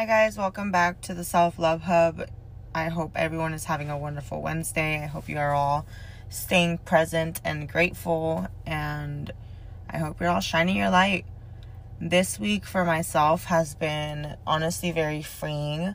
Hi, 0.00 0.06
guys. 0.06 0.38
Welcome 0.38 0.72
back 0.72 1.02
to 1.02 1.12
the 1.12 1.24
Self 1.24 1.58
Love 1.58 1.82
Hub. 1.82 2.26
I 2.74 2.88
hope 2.88 3.12
everyone 3.16 3.52
is 3.52 3.64
having 3.64 3.90
a 3.90 3.98
wonderful 3.98 4.40
Wednesday. 4.40 5.02
I 5.02 5.04
hope 5.04 5.28
you 5.28 5.36
are 5.36 5.52
all 5.52 5.84
staying 6.30 6.78
present 6.78 7.38
and 7.44 7.68
grateful, 7.68 8.48
and 8.64 9.30
I 9.90 9.98
hope 9.98 10.18
you're 10.18 10.30
all 10.30 10.40
shining 10.40 10.74
your 10.74 10.88
light. 10.88 11.26
This 12.00 12.40
week 12.40 12.64
for 12.64 12.82
myself 12.82 13.44
has 13.44 13.74
been 13.74 14.38
honestly 14.46 14.90
very 14.90 15.20
freeing. 15.20 15.94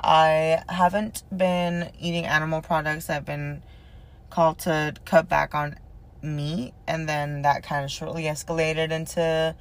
I 0.00 0.62
haven't 0.70 1.22
been 1.36 1.92
eating 2.00 2.24
animal 2.24 2.62
products. 2.62 3.10
I've 3.10 3.26
been 3.26 3.62
called 4.30 4.60
to 4.60 4.94
cut 5.04 5.28
back 5.28 5.54
on 5.54 5.76
meat, 6.22 6.72
and 6.88 7.06
then 7.06 7.42
that 7.42 7.64
kind 7.64 7.84
of 7.84 7.90
shortly 7.90 8.22
escalated 8.22 8.92
into 8.92 9.54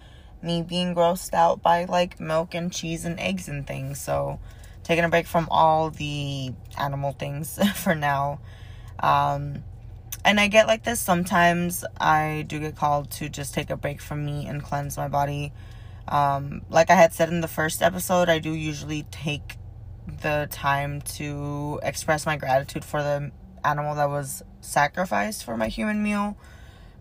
me 0.43 0.61
being 0.61 0.95
grossed 0.95 1.33
out 1.33 1.61
by 1.61 1.85
like 1.85 2.19
milk 2.19 2.53
and 2.53 2.71
cheese 2.71 3.05
and 3.05 3.19
eggs 3.19 3.47
and 3.47 3.65
things. 3.65 3.99
So, 3.99 4.39
taking 4.83 5.03
a 5.03 5.09
break 5.09 5.27
from 5.27 5.47
all 5.51 5.89
the 5.89 6.53
animal 6.77 7.11
things 7.13 7.59
for 7.75 7.95
now. 7.95 8.39
Um, 8.99 9.63
and 10.23 10.39
I 10.39 10.47
get 10.47 10.67
like 10.67 10.83
this 10.83 10.99
sometimes. 10.99 11.83
I 11.99 12.45
do 12.47 12.59
get 12.59 12.75
called 12.75 13.11
to 13.11 13.29
just 13.29 13.53
take 13.53 13.69
a 13.69 13.77
break 13.77 14.01
from 14.01 14.25
meat 14.25 14.47
and 14.47 14.63
cleanse 14.63 14.97
my 14.97 15.07
body. 15.07 15.51
Um, 16.07 16.61
like 16.69 16.89
I 16.89 16.95
had 16.95 17.13
said 17.13 17.29
in 17.29 17.41
the 17.41 17.47
first 17.47 17.81
episode, 17.81 18.29
I 18.29 18.39
do 18.39 18.53
usually 18.53 19.03
take 19.11 19.57
the 20.21 20.47
time 20.51 21.01
to 21.01 21.79
express 21.83 22.25
my 22.25 22.37
gratitude 22.37 22.83
for 22.83 23.01
the 23.01 23.31
animal 23.63 23.95
that 23.95 24.09
was 24.09 24.43
sacrificed 24.61 25.43
for 25.43 25.57
my 25.57 25.67
human 25.67 26.03
meal 26.03 26.37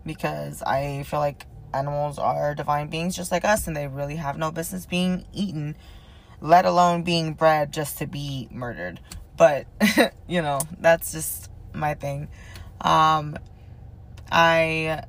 because 0.05 0.61
I 0.63 1.03
feel 1.03 1.19
like 1.19 1.45
animals 1.73 2.17
are 2.17 2.55
divine 2.55 2.87
beings 2.87 3.15
just 3.15 3.31
like 3.31 3.45
us 3.45 3.67
and 3.67 3.75
they 3.75 3.87
really 3.87 4.15
have 4.17 4.37
no 4.37 4.51
business 4.51 4.85
being 4.85 5.25
eaten, 5.33 5.75
let 6.39 6.65
alone 6.65 7.03
being 7.03 7.33
bred 7.33 7.71
just 7.71 7.97
to 7.99 8.07
be 8.07 8.47
murdered. 8.51 8.99
But, 9.37 9.67
you 10.27 10.41
know, 10.41 10.59
that's 10.79 11.11
just 11.11 11.49
my 11.73 11.93
thing. 11.93 12.27
Um, 12.81 13.37
I 14.31 15.03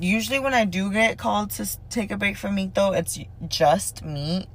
usually 0.00 0.38
when 0.38 0.54
I 0.54 0.64
do 0.64 0.90
get 0.92 1.18
called 1.18 1.50
to 1.52 1.66
take 1.88 2.10
a 2.10 2.16
break 2.16 2.36
from 2.36 2.54
meat 2.54 2.74
though, 2.74 2.92
it's 2.92 3.18
just 3.48 4.04
meat. 4.04 4.46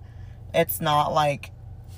It's 0.54 0.82
not 0.82 1.14
like 1.14 1.52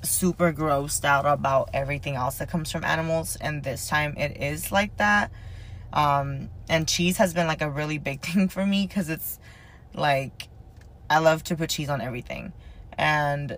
super 0.03 0.51
grossed 0.51 1.05
out 1.05 1.25
about 1.25 1.69
everything 1.73 2.15
else 2.15 2.37
that 2.37 2.49
comes 2.49 2.71
from 2.71 2.83
animals 2.83 3.37
and 3.37 3.63
this 3.63 3.87
time 3.87 4.13
it 4.17 4.41
is 4.41 4.71
like 4.71 4.97
that 4.97 5.31
um, 5.93 6.49
and 6.67 6.87
cheese 6.87 7.17
has 7.17 7.33
been 7.33 7.47
like 7.47 7.61
a 7.61 7.69
really 7.69 7.99
big 7.99 8.21
thing 8.25 8.49
for 8.49 8.65
me 8.65 8.85
because 8.85 9.09
it's 9.09 9.39
like 9.93 10.49
I 11.09 11.19
love 11.19 11.43
to 11.45 11.55
put 11.55 11.69
cheese 11.69 11.89
on 11.89 12.01
everything. 12.01 12.51
And 12.97 13.57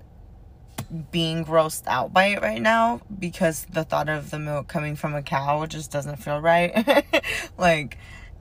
being 1.12 1.44
grossed 1.44 1.88
out 1.88 2.14
by 2.14 2.28
it 2.28 2.42
right 2.42 2.62
now 2.62 3.02
because 3.18 3.66
the 3.72 3.84
thought 3.84 4.08
of 4.08 4.30
the 4.30 4.38
milk 4.38 4.68
coming 4.68 4.96
from 4.96 5.16
a 5.16 5.24
cow 5.24 5.66
just 5.66 5.92
doesn't 5.92 6.18
feel 6.18 6.40
right. 6.40 7.06
like 7.58 7.98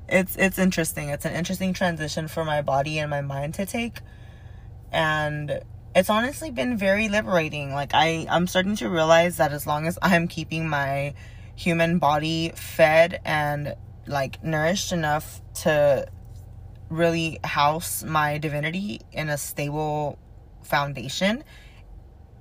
it's 0.09 0.37
it's 0.37 0.59
interesting. 0.59 1.09
It's 1.09 1.25
an 1.25 1.35
interesting 1.35 1.73
transition 1.73 2.29
for 2.29 2.45
my 2.45 2.61
body 2.61 2.99
and 2.99 3.09
my 3.09 3.23
mind 3.23 3.55
to 3.55 3.67
take. 3.67 4.01
And 4.93 5.61
it's 5.95 6.11
honestly 6.11 6.51
been 6.51 6.77
very 6.77 7.09
liberating. 7.09 7.73
Like 7.73 7.93
I 7.95 8.27
I'm 8.29 8.49
starting 8.49 8.77
to 8.77 8.89
realize 8.89 9.37
that 9.37 9.53
as 9.53 9.67
long 9.67 9.87
as 9.87 9.99
I'm 10.03 10.27
keeping 10.27 10.69
my 10.69 11.15
human 11.57 11.99
body 11.99 12.53
fed 12.55 13.21
and 13.25 13.75
like 14.07 14.43
nourished 14.43 14.93
enough 14.93 15.41
to 15.55 16.07
really 16.91 17.39
house 17.45 18.05
my 18.05 18.39
divinity 18.39 19.01
in 19.13 19.29
a 19.29 19.39
stable 19.39 20.19
foundation 20.63 21.43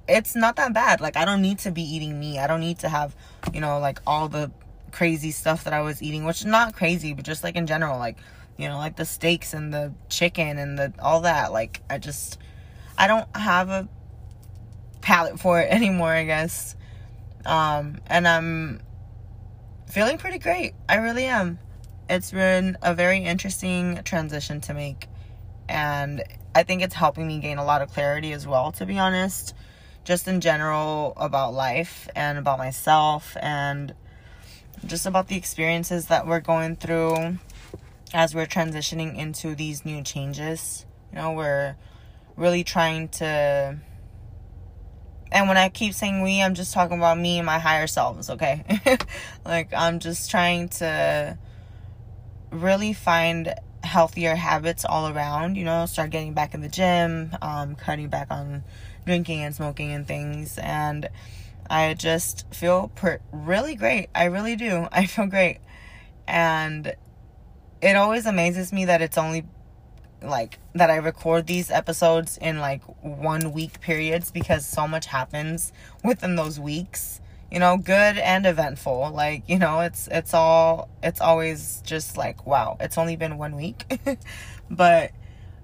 it's 0.07 0.35
not 0.35 0.57
that 0.57 0.73
bad. 0.73 1.01
Like 1.01 1.17
i 1.17 1.25
don't 1.25 1.41
need 1.41 1.59
to 1.59 1.71
be 1.71 1.81
eating 1.81 2.19
meat. 2.19 2.39
I 2.39 2.47
don't 2.47 2.59
need 2.59 2.79
to 2.79 2.89
have 2.89 3.15
you 3.53 3.61
know 3.61 3.79
like 3.79 3.99
all 4.05 4.27
the 4.27 4.51
crazy 4.91 5.31
stuff 5.31 5.63
that 5.63 5.73
i 5.73 5.81
was 5.81 6.03
eating 6.03 6.23
which 6.23 6.41
is 6.41 6.45
not 6.45 6.75
crazy 6.75 7.15
but 7.15 7.25
just 7.25 7.43
like 7.43 7.55
in 7.55 7.65
general 7.65 7.97
like 7.97 8.15
you 8.57 8.67
know 8.67 8.77
like 8.77 8.95
the 8.95 9.05
steaks 9.05 9.55
and 9.55 9.73
the 9.73 9.91
chicken 10.09 10.57
and 10.57 10.77
the 10.77 10.93
all 10.99 11.21
that. 11.21 11.51
Like 11.51 11.81
i 11.89 11.97
just 11.97 12.37
i 12.97 13.07
don't 13.07 13.27
have 13.35 13.69
a 13.69 13.87
palate 15.01 15.39
for 15.39 15.59
it 15.59 15.69
anymore 15.71 16.11
i 16.11 16.25
guess. 16.25 16.75
Um 17.45 17.99
and 18.07 18.27
i'm 18.27 18.81
feeling 19.93 20.17
pretty 20.17 20.39
great. 20.39 20.73
I 20.89 20.95
really 20.95 21.25
am. 21.25 21.59
It's 22.09 22.31
been 22.31 22.79
a 22.81 22.95
very 22.95 23.19
interesting 23.19 24.01
transition 24.03 24.59
to 24.61 24.73
make. 24.73 25.07
And 25.69 26.23
I 26.55 26.63
think 26.63 26.81
it's 26.81 26.95
helping 26.95 27.27
me 27.27 27.37
gain 27.37 27.59
a 27.59 27.63
lot 27.63 27.83
of 27.83 27.91
clarity 27.93 28.31
as 28.33 28.47
well, 28.47 28.71
to 28.71 28.87
be 28.87 28.97
honest. 28.97 29.53
Just 30.03 30.27
in 30.27 30.41
general 30.41 31.13
about 31.15 31.53
life 31.53 32.09
and 32.15 32.39
about 32.39 32.57
myself 32.57 33.37
and 33.39 33.93
just 34.83 35.05
about 35.05 35.27
the 35.27 35.35
experiences 35.35 36.07
that 36.07 36.25
we're 36.25 36.39
going 36.39 36.75
through 36.75 37.37
as 38.15 38.33
we're 38.33 38.47
transitioning 38.47 39.15
into 39.15 39.53
these 39.53 39.85
new 39.85 40.01
changes. 40.01 40.87
You 41.11 41.19
know, 41.19 41.33
we're 41.33 41.75
really 42.35 42.63
trying 42.63 43.09
to 43.09 43.77
and 45.33 45.47
when 45.47 45.57
I 45.57 45.69
keep 45.69 45.93
saying 45.95 46.21
we, 46.21 46.41
I'm 46.41 46.53
just 46.53 46.73
talking 46.73 46.97
about 46.97 47.17
me 47.17 47.39
and 47.39 47.45
my 47.45 47.57
higher 47.57 47.87
selves, 47.87 48.29
okay? 48.29 48.63
like, 49.45 49.73
I'm 49.73 49.99
just 49.99 50.29
trying 50.29 50.69
to 50.69 51.37
really 52.51 52.93
find 52.93 53.53
healthier 53.83 54.35
habits 54.35 54.85
all 54.85 55.09
around, 55.09 55.55
you 55.55 55.65
know, 55.65 55.87
start 55.87 56.11
getting 56.11 56.33
back 56.33 56.53
in 56.53 56.61
the 56.61 56.69
gym, 56.69 57.35
um, 57.41 57.75
cutting 57.75 58.09
back 58.09 58.27
on 58.29 58.63
drinking 59.07 59.41
and 59.41 59.55
smoking 59.55 59.91
and 59.91 60.07
things. 60.07 60.59
And 60.59 61.09
I 61.67 61.95
just 61.95 62.45
feel 62.53 62.89
per- 62.89 63.19
really 63.31 63.73
great. 63.73 64.09
I 64.13 64.25
really 64.25 64.55
do. 64.55 64.87
I 64.91 65.07
feel 65.07 65.25
great. 65.25 65.57
And 66.27 66.93
it 67.81 67.95
always 67.95 68.27
amazes 68.27 68.71
me 68.71 68.85
that 68.85 69.01
it's 69.01 69.17
only 69.17 69.45
like 70.23 70.59
that 70.73 70.89
I 70.89 70.97
record 70.97 71.47
these 71.47 71.69
episodes 71.69 72.37
in 72.37 72.59
like 72.59 72.81
one 73.01 73.51
week 73.51 73.81
periods 73.81 74.31
because 74.31 74.65
so 74.65 74.87
much 74.87 75.05
happens 75.07 75.71
within 76.03 76.35
those 76.35 76.59
weeks. 76.59 77.19
You 77.51 77.59
know 77.59 77.77
good 77.77 78.17
and 78.17 78.45
eventful. 78.45 79.11
Like 79.13 79.43
you 79.47 79.59
know 79.59 79.81
it's 79.81 80.07
it's 80.11 80.33
all 80.33 80.89
it's 81.03 81.21
always 81.21 81.81
just 81.85 82.17
like 82.17 82.45
wow 82.47 82.77
it's 82.79 82.97
only 82.97 83.15
been 83.15 83.37
one 83.37 83.55
week. 83.55 83.99
But 84.69 85.11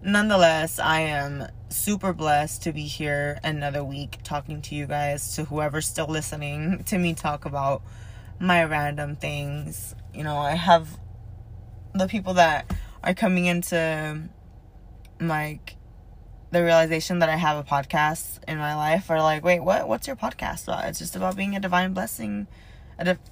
nonetheless 0.02 0.80
i 0.80 1.02
am 1.02 1.46
super 1.68 2.14
blessed 2.14 2.64
to 2.64 2.72
be 2.72 2.84
here 2.84 3.38
another 3.44 3.84
week 3.84 4.18
talking 4.24 4.62
to 4.62 4.74
you 4.74 4.86
guys 4.86 5.36
to 5.36 5.44
whoever's 5.44 5.86
still 5.86 6.08
listening 6.08 6.82
to 6.86 6.98
me 6.98 7.14
talk 7.14 7.44
about 7.44 7.82
my 8.40 8.64
random 8.64 9.18
things. 9.18 9.94
You 10.14 10.24
know 10.24 10.38
i 10.38 10.52
have 10.52 10.98
the 11.94 12.08
people 12.08 12.36
that 12.36 12.74
are 13.04 13.14
coming 13.14 13.46
into 13.46 14.30
like 15.20 15.76
the 16.52 16.64
realization 16.64 17.20
that 17.20 17.30
I 17.30 17.36
have 17.36 17.58
a 17.58 17.64
podcast 17.64 18.40
in 18.48 18.58
my 18.58 18.76
life 18.76 19.10
are 19.10 19.22
like, 19.22 19.44
wait, 19.44 19.60
what? 19.60 19.88
What's 19.88 20.08
your 20.08 20.16
podcast 20.16 20.64
about? 20.64 20.86
It's 20.86 21.00
just 21.00 21.16
about 21.16 21.36
being 21.36 21.56
a 21.56 21.60
divine 21.60 21.94
blessing. 21.94 22.48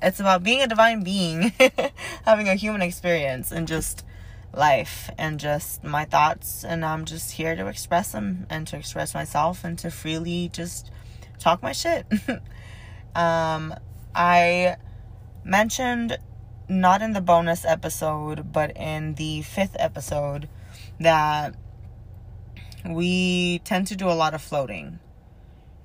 It's 0.01 0.19
about 0.19 0.43
being 0.43 0.61
a 0.61 0.67
divine 0.67 1.03
being, 1.03 1.51
having 2.25 2.47
a 2.47 2.55
human 2.55 2.81
experience, 2.81 3.51
and 3.51 3.67
just 3.67 4.05
life 4.53 5.09
and 5.17 5.39
just 5.39 5.83
my 5.83 6.05
thoughts. 6.05 6.63
And 6.63 6.85
I'm 6.85 7.05
just 7.05 7.31
here 7.31 7.55
to 7.55 7.67
express 7.67 8.11
them 8.11 8.45
and 8.49 8.67
to 8.67 8.77
express 8.77 9.13
myself 9.13 9.63
and 9.63 9.77
to 9.79 9.91
freely 9.91 10.49
just 10.53 10.91
talk 11.39 11.61
my 11.61 11.71
shit. 11.71 12.05
um, 13.15 13.73
I 14.15 14.77
mentioned 15.43 16.17
not 16.69 17.01
in 17.01 17.13
the 17.13 17.21
bonus 17.21 17.65
episode, 17.65 18.51
but 18.51 18.75
in 18.77 19.15
the 19.15 19.41
fifth 19.41 19.75
episode 19.79 20.49
that 20.99 21.55
we 22.93 23.59
tend 23.59 23.87
to 23.87 23.95
do 23.95 24.09
a 24.09 24.13
lot 24.13 24.33
of 24.33 24.41
floating. 24.41 24.99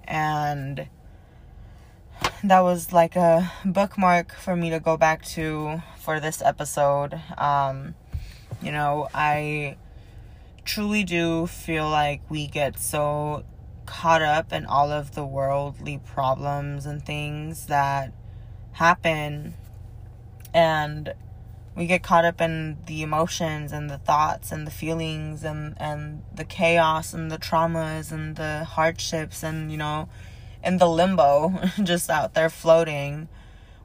And 0.04 0.88
that 2.44 2.60
was 2.60 2.92
like 2.92 3.16
a 3.16 3.52
bookmark 3.64 4.34
for 4.34 4.56
me 4.56 4.70
to 4.70 4.80
go 4.80 4.96
back 4.96 5.24
to 5.24 5.82
for 5.98 6.20
this 6.20 6.42
episode. 6.42 7.20
Um, 7.38 7.94
you 8.60 8.72
know, 8.72 9.08
I 9.14 9.76
truly 10.64 11.04
do 11.04 11.46
feel 11.46 11.88
like 11.88 12.20
we 12.30 12.46
get 12.46 12.78
so 12.78 13.44
caught 13.86 14.22
up 14.22 14.52
in 14.52 14.64
all 14.64 14.90
of 14.90 15.14
the 15.14 15.24
worldly 15.24 15.98
problems 15.98 16.86
and 16.86 17.04
things 17.04 17.66
that 17.66 18.12
happen 18.72 19.54
and 20.54 21.12
we 21.74 21.86
get 21.86 22.02
caught 22.02 22.24
up 22.24 22.40
in 22.40 22.78
the 22.86 23.02
emotions 23.02 23.72
and 23.72 23.88
the 23.88 23.98
thoughts 23.98 24.52
and 24.52 24.66
the 24.66 24.70
feelings 24.70 25.42
and 25.42 25.74
and 25.78 26.22
the 26.34 26.44
chaos 26.44 27.14
and 27.14 27.30
the 27.30 27.38
traumas 27.38 28.12
and 28.12 28.36
the 28.36 28.64
hardships 28.64 29.42
and 29.42 29.72
you 29.72 29.78
know 29.78 30.08
in 30.62 30.78
the 30.78 30.88
limbo 30.88 31.54
just 31.82 32.10
out 32.10 32.34
there 32.34 32.50
floating 32.50 33.28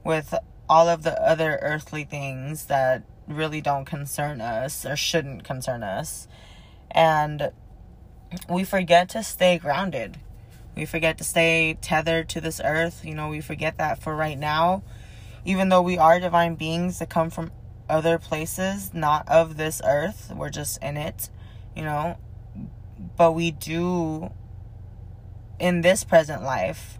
with 0.04 0.34
all 0.70 0.90
of 0.90 1.04
the 1.04 1.22
other 1.22 1.60
earthly 1.62 2.04
things 2.04 2.66
that 2.66 3.04
really 3.28 3.62
don't 3.62 3.86
concern 3.86 4.42
us 4.42 4.86
or 4.86 4.96
shouldn't 4.96 5.44
concern 5.44 5.84
us. 5.84 6.28
And 6.92 7.52
we 8.50 8.64
forget 8.64 9.10
to 9.10 9.24
stay 9.24 9.58
grounded. 9.58 10.18
We 10.76 10.86
forget 10.86 11.18
to 11.18 11.24
stay 11.24 11.78
tethered 11.82 12.30
to 12.30 12.42
this 12.42 12.62
earth. 12.64 13.04
You 13.04 13.16
know, 13.16 13.30
we 13.30 13.42
forget 13.42 13.78
that 13.78 14.02
for 14.02 14.16
right 14.16 14.38
now, 14.38 14.84
even 15.46 15.70
though 15.70 15.82
we 15.82 15.98
are 15.98 16.20
divine 16.20 16.56
beings 16.56 17.00
that 17.00 17.10
come 17.10 17.30
from 17.30 17.52
other 17.90 18.18
places, 18.18 18.94
not 18.94 19.28
of 19.28 19.58
this 19.58 19.82
earth, 19.86 20.32
we're 20.36 20.50
just 20.50 20.82
in 20.84 20.98
it, 20.98 21.30
you 21.76 21.84
know. 21.84 22.18
But 23.16 23.34
we 23.34 23.52
do, 23.52 24.32
in 25.60 25.82
this 25.82 26.04
present 26.04 26.44
life, 26.44 27.00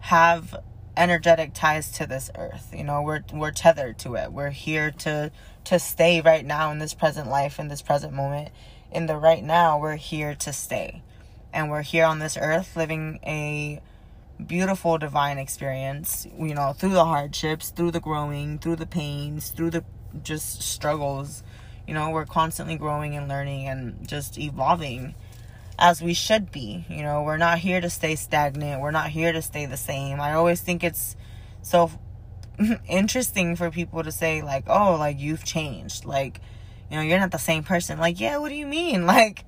have 0.00 0.54
energetic 0.96 1.54
ties 1.54 1.90
to 1.92 2.06
this 2.06 2.30
earth. 2.36 2.72
You 2.76 2.84
know, 2.84 3.02
we're 3.02 3.22
we're 3.32 3.52
tethered 3.52 3.98
to 4.00 4.14
it. 4.16 4.32
We're 4.32 4.50
here 4.50 4.90
to 4.90 5.30
to 5.64 5.78
stay 5.78 6.20
right 6.20 6.44
now 6.44 6.70
in 6.70 6.78
this 6.78 6.94
present 6.94 7.28
life, 7.28 7.58
in 7.58 7.68
this 7.68 7.82
present 7.82 8.12
moment. 8.12 8.50
In 8.90 9.06
the 9.06 9.16
right 9.16 9.44
now, 9.44 9.78
we're 9.78 9.96
here 9.96 10.34
to 10.34 10.52
stay. 10.52 11.02
And 11.52 11.70
we're 11.70 11.82
here 11.82 12.04
on 12.04 12.18
this 12.18 12.36
earth 12.36 12.76
living 12.76 13.20
a 13.24 13.80
beautiful 14.44 14.98
divine 14.98 15.38
experience, 15.38 16.26
you 16.38 16.54
know, 16.54 16.72
through 16.72 16.90
the 16.90 17.04
hardships, 17.04 17.70
through 17.70 17.90
the 17.90 18.00
growing, 18.00 18.58
through 18.58 18.76
the 18.76 18.86
pains, 18.86 19.50
through 19.50 19.70
the 19.70 19.84
just 20.22 20.62
struggles. 20.62 21.42
You 21.86 21.94
know, 21.94 22.10
we're 22.10 22.26
constantly 22.26 22.76
growing 22.76 23.16
and 23.16 23.28
learning 23.28 23.66
and 23.68 24.06
just 24.06 24.38
evolving 24.38 25.14
as 25.78 26.02
we 26.02 26.12
should 26.12 26.50
be. 26.50 26.84
You 26.88 27.02
know, 27.02 27.22
we're 27.22 27.38
not 27.38 27.58
here 27.58 27.80
to 27.80 27.88
stay 27.88 28.16
stagnant. 28.16 28.80
We're 28.80 28.90
not 28.90 29.10
here 29.10 29.32
to 29.32 29.40
stay 29.40 29.66
the 29.66 29.76
same. 29.76 30.20
I 30.20 30.32
always 30.32 30.60
think 30.60 30.84
it's 30.84 31.16
so 31.62 31.90
interesting 32.88 33.56
for 33.56 33.70
people 33.70 34.02
to 34.02 34.12
say 34.12 34.42
like, 34.42 34.64
"Oh, 34.68 34.96
like 34.96 35.18
you've 35.18 35.44
changed." 35.44 36.04
Like, 36.04 36.40
you 36.90 36.96
know, 36.96 37.02
you're 37.02 37.20
not 37.20 37.30
the 37.30 37.38
same 37.38 37.62
person. 37.62 37.98
Like, 37.98 38.20
yeah, 38.20 38.38
what 38.38 38.48
do 38.48 38.54
you 38.54 38.66
mean? 38.66 39.06
Like 39.06 39.44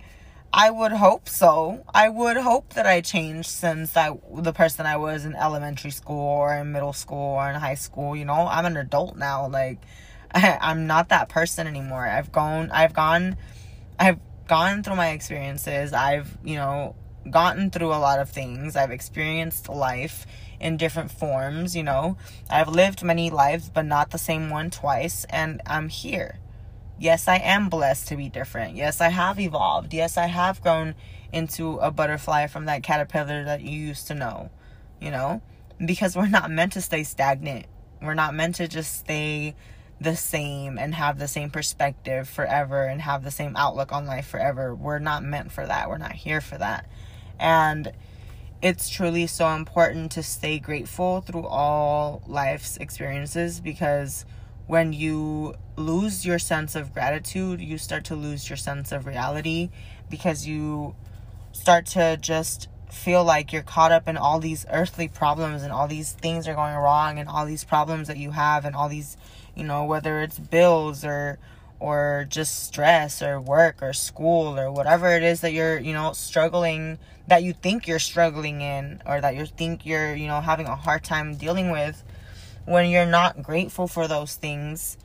I 0.53 0.71
would 0.71 0.93
hope 0.93 1.29
so. 1.29 1.85
I 1.95 2.09
would 2.09 2.37
hope 2.37 2.75
that 2.75 2.85
I 2.85 3.03
changed 3.03 3.49
since 3.49 3.97
I 3.97 4.11
the 4.35 4.53
person 4.53 4.85
I 4.85 4.97
was 4.97 5.25
in 5.25 5.37
elementary 5.37 5.93
school 5.93 6.19
or 6.19 6.55
in 6.57 6.73
middle 6.73 6.93
school 6.93 7.37
or 7.37 7.49
in 7.49 7.55
high 7.55 7.77
school, 7.77 8.17
you 8.17 8.25
know. 8.25 8.49
I'm 8.49 8.67
an 8.67 8.77
adult 8.77 9.17
now. 9.17 9.47
Like 9.47 9.79
I, 10.35 10.59
I'm 10.61 10.87
not 10.87 11.09
that 11.11 11.29
person 11.29 11.67
anymore. 11.67 12.07
I've 12.07 12.33
gone 12.33 12.71
I've 12.71 12.95
gone 12.95 13.37
I've 13.99 14.19
gone 14.51 14.83
through 14.83 14.97
my 14.97 15.11
experiences. 15.11 15.93
I've, 15.93 16.37
you 16.43 16.57
know, 16.57 16.97
gotten 17.31 17.71
through 17.71 17.95
a 17.95 18.01
lot 18.01 18.19
of 18.19 18.31
things. 18.31 18.75
I've 18.75 18.91
experienced 18.91 19.69
life 19.69 20.27
in 20.59 20.77
different 20.77 21.13
forms, 21.13 21.77
you 21.77 21.83
know. 21.83 22.17
I've 22.51 22.69
lived 22.69 23.05
many 23.05 23.31
lives, 23.31 23.71
but 23.71 23.85
not 23.85 24.11
the 24.11 24.19
same 24.19 24.51
one 24.51 24.71
twice, 24.71 25.25
and 25.31 25.61
I'm 25.67 25.89
here. 25.89 26.41
Yes, 26.99 27.29
I 27.29 27.37
am 27.37 27.69
blessed 27.69 28.09
to 28.09 28.17
be 28.17 28.29
different. 28.29 28.75
Yes, 28.75 29.01
I 29.01 29.09
have 29.09 29.39
evolved. 29.39 29.95
Yes, 29.95 30.17
I 30.17 30.27
have 30.27 30.61
grown 30.61 30.95
into 31.33 31.77
a 31.77 31.91
butterfly 31.91 32.49
from 32.49 32.65
that 32.65 32.83
caterpillar 32.83 33.45
that 33.45 33.61
you 33.63 33.79
used 33.79 34.09
to 34.09 34.15
know, 34.15 34.51
you 35.01 35.11
know, 35.11 35.43
because 35.85 36.17
we're 36.17 36.27
not 36.27 36.51
meant 36.51 36.73
to 36.73 36.81
stay 36.81 37.05
stagnant. 37.05 37.67
We're 38.03 38.15
not 38.15 38.35
meant 38.35 38.57
to 38.57 38.67
just 38.67 38.99
stay 38.99 39.55
the 40.01 40.17
same 40.17 40.79
and 40.79 40.95
have 40.95 41.19
the 41.19 41.29
same 41.29 41.51
perspective 41.51 42.29
forever 42.29 42.85
and 42.85 43.03
have 43.03 43.23
the 43.23 43.31
same 43.31 43.55
outlook 43.57 43.93
on 43.93 44.07
life 44.07 44.27
forever. 44.27 44.75
We're 44.75 44.99
not 44.99 45.23
meant 45.23 45.53
for 45.53 45.67
that. 45.67 45.89
We're 45.89 45.99
not 45.99 46.13
here 46.13 46.41
for 46.41 46.57
that. 46.57 46.89
And 47.39 47.93
it's 48.63 48.89
truly 48.89 49.27
so 49.27 49.49
important 49.49 50.13
to 50.13 50.23
stay 50.23 50.59
grateful 50.59 51.21
through 51.21 51.47
all 51.47 52.23
life's 52.27 52.77
experiences 52.79 53.61
because 53.61 54.25
when 54.67 54.93
you 54.93 55.55
lose 55.77 56.25
your 56.25 56.39
sense 56.39 56.75
of 56.75 56.95
gratitude, 56.95 57.61
you 57.61 57.77
start 57.77 58.05
to 58.05 58.15
lose 58.15 58.49
your 58.49 58.57
sense 58.57 58.93
of 58.93 59.07
reality 59.07 59.71
because 60.09 60.47
you 60.47 60.95
start 61.53 61.87
to 61.87 62.17
just 62.19 62.69
feel 62.93 63.25
like 63.25 63.53
you're 63.53 63.63
caught 63.63 63.93
up 63.93 64.09
in 64.09 64.17
all 64.17 64.41
these 64.41 64.67
earthly 64.71 65.09
problems 65.09 65.63
and 65.63 65.73
all 65.73 65.89
these 65.89 66.13
things 66.13 66.49
are 66.49 66.55
going 66.55 66.75
wrong 66.75 67.19
and 67.19 67.29
all 67.29 67.47
these 67.47 67.65
problems 67.65 68.09
that 68.09 68.17
you 68.17 68.33
have 68.33 68.65
and 68.65 68.75
all 68.75 68.89
these 68.89 69.17
you 69.55 69.65
know 69.65 69.85
whether 69.85 70.21
it's 70.21 70.39
bills 70.39 71.05
or 71.05 71.39
or 71.79 72.27
just 72.29 72.67
stress 72.67 73.23
or 73.23 73.41
work 73.41 73.83
or 73.83 73.93
school 73.93 74.59
or 74.59 74.71
whatever 74.71 75.09
it 75.17 75.23
is 75.23 75.41
that 75.41 75.53
you're 75.53 75.79
you 75.79 75.93
know 75.93 76.13
struggling 76.13 76.99
that 77.27 77.43
you 77.43 77.53
think 77.53 77.87
you're 77.87 77.99
struggling 77.99 78.61
in 78.61 79.03
or 79.07 79.21
that 79.21 79.35
you 79.35 79.47
think 79.47 79.87
you're 79.87 80.15
you 80.15 80.27
know 80.27 80.41
having 80.41 80.67
a 80.67 80.77
hard 80.77 81.03
time 81.03 81.35
dealing 81.35 81.71
with 81.71 82.05
when 82.67 82.89
you're 82.91 83.07
not 83.07 83.43
grateful 83.43 83.89
for 83.89 84.07
those 84.07 84.35
things 84.37 84.99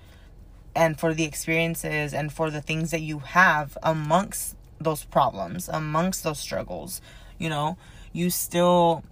and 0.76 1.00
for 1.00 1.14
the 1.14 1.24
experiences 1.24 2.14
and 2.14 2.31
for 2.34 2.52
the 2.52 2.62
things 2.62 2.92
that 2.92 3.02
you 3.02 3.20
have 3.20 3.78
amongst 3.81 4.56
those 4.80 5.06
problems 5.06 5.70
amongst 5.70 6.24
those 6.24 6.40
struggles 6.40 7.02
you 7.45 7.50
know 7.50 7.77
you 8.12 8.30
still 8.30 9.03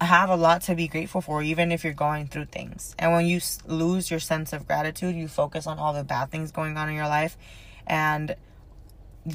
have 0.00 0.28
a 0.28 0.36
lot 0.36 0.62
to 0.62 0.74
be 0.74 0.88
grateful 0.88 1.20
for, 1.20 1.42
even 1.42 1.70
if 1.72 1.84
you're 1.84 1.92
going 1.92 2.26
through 2.26 2.46
things. 2.46 2.94
And 2.98 3.12
when 3.12 3.26
you 3.26 3.40
lose 3.66 4.10
your 4.10 4.20
sense 4.20 4.52
of 4.52 4.66
gratitude, 4.66 5.14
you 5.14 5.28
focus 5.28 5.66
on 5.66 5.78
all 5.78 5.92
the 5.92 6.04
bad 6.04 6.30
things 6.30 6.50
going 6.50 6.76
on 6.76 6.88
in 6.88 6.96
your 6.96 7.06
life, 7.06 7.38
and 7.86 8.34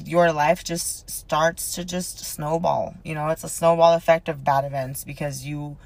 your 0.04 0.30
life 0.32 0.62
just 0.62 1.08
starts 1.10 1.74
to 1.74 1.84
just 1.84 2.20
snowball. 2.20 2.94
You 3.02 3.14
know, 3.14 3.28
it's 3.28 3.44
a 3.44 3.48
snowball 3.48 3.94
effect 3.94 4.28
of 4.28 4.44
bad 4.44 4.64
events 4.64 5.04
because 5.04 5.44
you 5.44 5.78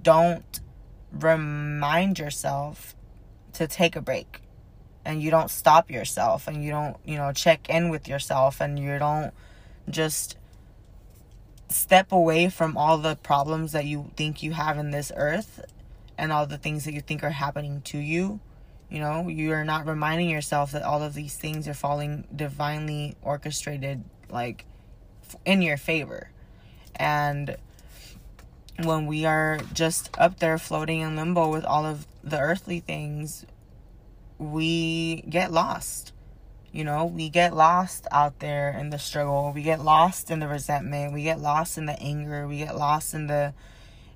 don't 0.00 0.60
remind 1.10 2.18
yourself 2.18 2.94
to 3.54 3.66
take 3.66 3.96
a 3.96 4.00
break 4.00 4.42
and 5.04 5.20
you 5.20 5.30
don't 5.30 5.50
stop 5.50 5.90
yourself 5.90 6.46
and 6.46 6.62
you 6.62 6.70
don't, 6.70 6.96
you 7.04 7.16
know, 7.16 7.32
check 7.32 7.68
in 7.68 7.88
with 7.88 8.06
yourself 8.06 8.60
and 8.60 8.78
you 8.78 8.98
don't 8.98 9.32
just 9.90 10.36
step 11.72 12.12
away 12.12 12.48
from 12.48 12.76
all 12.76 12.98
the 12.98 13.16
problems 13.16 13.72
that 13.72 13.84
you 13.84 14.10
think 14.16 14.42
you 14.42 14.52
have 14.52 14.78
in 14.78 14.90
this 14.90 15.10
earth 15.16 15.64
and 16.18 16.32
all 16.32 16.46
the 16.46 16.58
things 16.58 16.84
that 16.84 16.94
you 16.94 17.00
think 17.00 17.24
are 17.24 17.30
happening 17.30 17.80
to 17.82 17.98
you. 17.98 18.40
You 18.88 19.00
know, 19.00 19.28
you're 19.28 19.64
not 19.64 19.86
reminding 19.86 20.28
yourself 20.28 20.72
that 20.72 20.82
all 20.82 21.02
of 21.02 21.14
these 21.14 21.34
things 21.34 21.66
are 21.66 21.74
falling 21.74 22.24
divinely 22.34 23.16
orchestrated, 23.22 24.04
like 24.28 24.66
in 25.44 25.62
your 25.62 25.78
favor. 25.78 26.30
And 26.94 27.56
when 28.82 29.06
we 29.06 29.24
are 29.24 29.58
just 29.72 30.10
up 30.18 30.40
there 30.40 30.58
floating 30.58 31.00
in 31.00 31.16
limbo 31.16 31.48
with 31.50 31.64
all 31.64 31.86
of 31.86 32.06
the 32.22 32.38
earthly 32.38 32.80
things, 32.80 33.46
we 34.38 35.22
get 35.22 35.52
lost 35.52 36.12
you 36.72 36.84
know, 36.84 37.04
we 37.04 37.28
get 37.28 37.54
lost 37.54 38.06
out 38.10 38.40
there 38.40 38.70
in 38.70 38.88
the 38.88 38.98
struggle. 38.98 39.52
We 39.54 39.62
get 39.62 39.80
lost 39.80 40.30
in 40.30 40.40
the 40.40 40.48
resentment. 40.48 41.12
We 41.12 41.22
get 41.22 41.38
lost 41.38 41.76
in 41.76 41.84
the 41.84 42.00
anger. 42.00 42.48
We 42.48 42.58
get 42.58 42.76
lost 42.76 43.12
in 43.12 43.26
the 43.26 43.52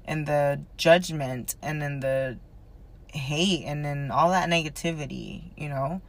in 0.08 0.24
the 0.24 0.62
judgment 0.76 1.56
and 1.60 1.82
in 1.82 2.00
the 2.00 2.38
hate 3.08 3.64
and 3.64 3.84
in 3.84 4.10
all 4.10 4.30
that 4.30 4.48
negativity, 4.48 5.50
you 5.56 5.68
know? 5.68 6.00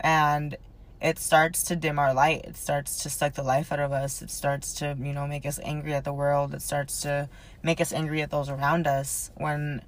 And 0.00 0.56
it 1.00 1.18
starts 1.18 1.64
to 1.64 1.76
dim 1.76 1.98
our 1.98 2.14
light. 2.14 2.44
It 2.44 2.56
starts 2.56 3.02
to 3.02 3.10
suck 3.10 3.34
the 3.34 3.42
life 3.42 3.72
out 3.72 3.80
of 3.80 3.90
us. 3.90 4.22
It 4.22 4.30
starts 4.30 4.74
to, 4.74 4.96
you 5.00 5.12
know, 5.12 5.26
make 5.26 5.46
us 5.46 5.58
angry 5.64 5.94
at 5.94 6.04
the 6.04 6.12
world. 6.12 6.54
It 6.54 6.62
starts 6.62 7.00
to 7.02 7.28
make 7.62 7.80
us 7.80 7.92
angry 7.92 8.22
at 8.22 8.30
those 8.30 8.48
around 8.48 8.86
us 8.86 9.32
when 9.34 9.82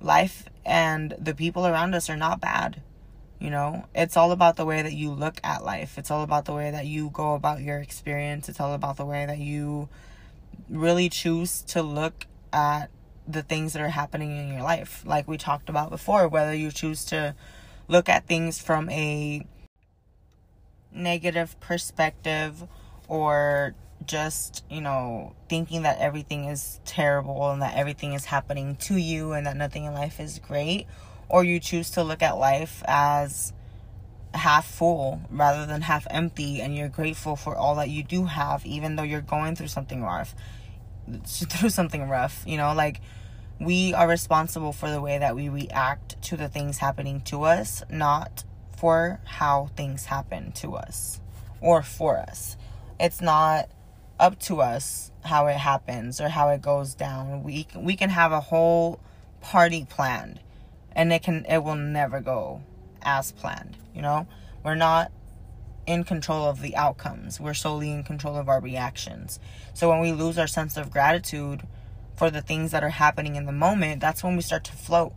life 0.00 0.44
and 0.64 1.14
the 1.18 1.34
people 1.34 1.66
around 1.66 1.94
us 1.94 2.08
are 2.08 2.16
not 2.16 2.40
bad 2.40 2.82
you 3.38 3.50
know, 3.50 3.86
it's 3.94 4.16
all 4.16 4.32
about 4.32 4.56
the 4.56 4.64
way 4.64 4.82
that 4.82 4.94
you 4.94 5.10
look 5.10 5.40
at 5.44 5.64
life. 5.64 5.98
It's 5.98 6.10
all 6.10 6.22
about 6.22 6.46
the 6.46 6.54
way 6.54 6.70
that 6.70 6.86
you 6.86 7.10
go 7.10 7.34
about 7.34 7.60
your 7.60 7.78
experience. 7.78 8.48
It's 8.48 8.60
all 8.60 8.72
about 8.72 8.96
the 8.96 9.04
way 9.04 9.26
that 9.26 9.38
you 9.38 9.88
really 10.70 11.08
choose 11.08 11.62
to 11.62 11.82
look 11.82 12.26
at 12.52 12.90
the 13.28 13.42
things 13.42 13.74
that 13.74 13.82
are 13.82 13.88
happening 13.88 14.36
in 14.36 14.48
your 14.48 14.62
life. 14.62 15.02
Like 15.04 15.28
we 15.28 15.36
talked 15.36 15.68
about 15.68 15.90
before, 15.90 16.28
whether 16.28 16.54
you 16.54 16.70
choose 16.70 17.04
to 17.06 17.34
look 17.88 18.08
at 18.08 18.26
things 18.26 18.60
from 18.60 18.88
a 18.90 19.46
negative 20.92 21.58
perspective 21.60 22.66
or 23.08 23.74
just, 24.06 24.64
you 24.70 24.80
know, 24.80 25.34
thinking 25.48 25.82
that 25.82 25.98
everything 25.98 26.44
is 26.44 26.80
terrible 26.84 27.50
and 27.50 27.60
that 27.60 27.76
everything 27.76 28.14
is 28.14 28.24
happening 28.26 28.76
to 28.76 28.96
you 28.96 29.32
and 29.32 29.46
that 29.46 29.56
nothing 29.56 29.84
in 29.84 29.92
life 29.92 30.20
is 30.20 30.38
great 30.38 30.86
or 31.28 31.44
you 31.44 31.60
choose 31.60 31.90
to 31.90 32.02
look 32.02 32.22
at 32.22 32.36
life 32.36 32.82
as 32.86 33.52
half 34.34 34.66
full 34.66 35.20
rather 35.30 35.66
than 35.66 35.80
half 35.82 36.06
empty 36.10 36.60
and 36.60 36.76
you're 36.76 36.88
grateful 36.88 37.36
for 37.36 37.56
all 37.56 37.76
that 37.76 37.88
you 37.88 38.02
do 38.02 38.26
have 38.26 38.64
even 38.66 38.96
though 38.96 39.02
you're 39.02 39.20
going 39.20 39.56
through 39.56 39.68
something 39.68 40.02
rough 40.02 40.34
through 41.24 41.70
something 41.70 42.08
rough 42.08 42.44
you 42.46 42.56
know? 42.56 42.74
Like 42.74 43.00
we 43.58 43.94
are 43.94 44.06
responsible 44.06 44.72
for 44.72 44.90
the 44.90 45.00
way 45.00 45.18
that 45.18 45.34
we 45.34 45.48
react 45.48 46.20
to 46.22 46.36
the 46.36 46.48
things 46.48 46.78
happening 46.78 47.22
to 47.22 47.44
us 47.44 47.82
not 47.88 48.44
for 48.76 49.20
how 49.24 49.70
things 49.76 50.04
happen 50.04 50.52
to 50.52 50.76
us 50.76 51.20
or 51.60 51.82
for 51.82 52.18
us. 52.18 52.56
It's 53.00 53.20
not 53.20 53.68
up 54.20 54.38
to 54.40 54.60
us 54.60 55.10
how 55.24 55.46
it 55.46 55.56
happens 55.56 56.20
or 56.20 56.28
how 56.28 56.50
it 56.50 56.62
goes 56.62 56.94
down. 56.94 57.42
We 57.42 57.66
we 57.74 57.96
can 57.96 58.10
have 58.10 58.32
a 58.32 58.40
whole 58.40 59.00
party 59.40 59.86
planned 59.88 60.40
and 60.96 61.12
it 61.12 61.22
can 61.22 61.44
it 61.48 61.58
will 61.58 61.76
never 61.76 62.20
go 62.20 62.60
as 63.02 63.30
planned 63.30 63.76
you 63.94 64.02
know 64.02 64.26
we're 64.64 64.74
not 64.74 65.12
in 65.86 66.04
control 66.04 66.48
of 66.48 66.60
the 66.60 66.76
outcomes. 66.76 67.40
We're 67.40 67.54
solely 67.54 67.90
in 67.92 68.02
control 68.02 68.36
of 68.36 68.48
our 68.48 68.60
reactions. 68.60 69.38
So 69.72 69.88
when 69.88 70.00
we 70.00 70.12
lose 70.12 70.38
our 70.38 70.46
sense 70.46 70.76
of 70.76 70.90
gratitude 70.90 71.62
for 72.16 72.30
the 72.30 72.42
things 72.42 72.72
that 72.72 72.82
are 72.82 72.90
happening 72.90 73.36
in 73.36 73.46
the 73.46 73.52
moment, 73.52 74.00
that's 74.00 74.24
when 74.24 74.36
we 74.36 74.42
start 74.42 74.64
to 74.64 74.72
float. 74.72 75.12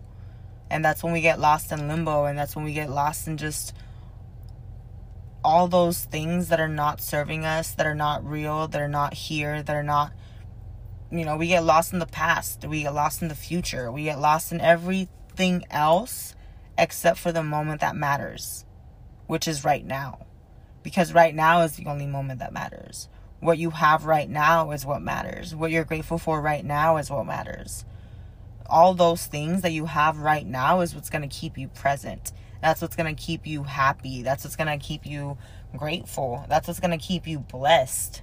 And 0.69 0.86
that's 0.86 1.03
when 1.03 1.13
we 1.13 1.21
get 1.21 1.39
lost 1.39 1.71
in 1.71 1.88
limbo 1.88 2.25
and 2.25 2.38
that's 2.38 2.55
when 2.55 2.63
we 2.63 2.74
get 2.74 2.91
lost 2.91 3.27
in 3.27 3.38
just 3.38 3.74
all 5.43 5.67
those 5.67 6.05
things 6.05 6.50
that 6.50 6.59
are 6.59 6.67
not 6.67 7.01
serving 7.01 7.45
us, 7.45 7.74
that 7.74 7.88
are 7.88 7.95
not 7.95 8.24
real, 8.24 8.67
that 8.67 8.79
are 8.79 8.88
not 8.88 9.15
here, 9.15 9.63
that 9.63 9.75
are 9.75 9.83
not 9.83 10.12
you 11.12 11.25
know, 11.25 11.38
we 11.38 11.48
get 11.48 11.63
lost 11.63 11.91
in 11.91 11.98
the 11.98 12.05
past, 12.05 12.65
we 12.65 12.83
get 12.83 12.93
lost 12.93 13.24
in 13.24 13.29
the 13.29 13.36
future, 13.36 13.91
we 13.91 14.03
get 14.03 14.19
lost 14.19 14.51
in 14.51 14.62
else 15.72 16.36
except 16.77 17.19
for 17.19 17.31
the 17.31 17.43
moment 17.43 17.81
that 17.81 17.96
matters, 17.96 18.65
which 19.27 19.48
is 19.48 19.63
right 19.65 19.86
now. 19.86 20.25
Because 20.84 21.13
right 21.13 21.36
now 21.36 21.62
is 21.62 21.75
the 21.75 21.86
only 21.88 22.05
moment 22.05 22.39
that 22.39 22.53
matters. 22.53 23.10
What 23.39 23.58
you 23.58 23.69
have 23.69 24.05
right 24.05 24.29
now 24.29 24.72
is 24.72 24.86
what 24.86 25.01
matters. 25.01 25.55
What 25.55 25.72
you're 25.72 25.86
grateful 25.86 26.17
for 26.17 26.41
right 26.41 26.63
now 26.63 26.98
is 26.98 27.10
what 27.10 27.25
matters. 27.25 27.86
All 28.65 28.93
those 28.93 29.25
things 29.25 29.62
that 29.62 29.72
you 29.72 29.86
have 29.86 30.19
right 30.19 30.46
now 30.46 30.81
is 30.81 30.93
what's 30.93 31.10
going 31.10 31.27
to 31.27 31.36
keep 31.36 31.58
you 31.58 31.69
present. 31.69 32.31
That's 32.62 32.81
what's 32.81 32.96
going 32.96 33.13
to 33.13 33.22
keep 33.22 33.48
you 33.48 33.63
happy. 33.63 34.22
That's 34.22 34.43
what's 34.43 34.55
going 34.55 34.79
to 34.79 34.86
keep 34.86 35.05
you 35.05 35.38
grateful. 35.75 36.46
That's 36.50 36.67
what's 36.67 36.79
going 36.79 36.98
to 36.98 37.05
keep 37.05 37.27
you 37.27 37.39
blessed. 37.39 38.22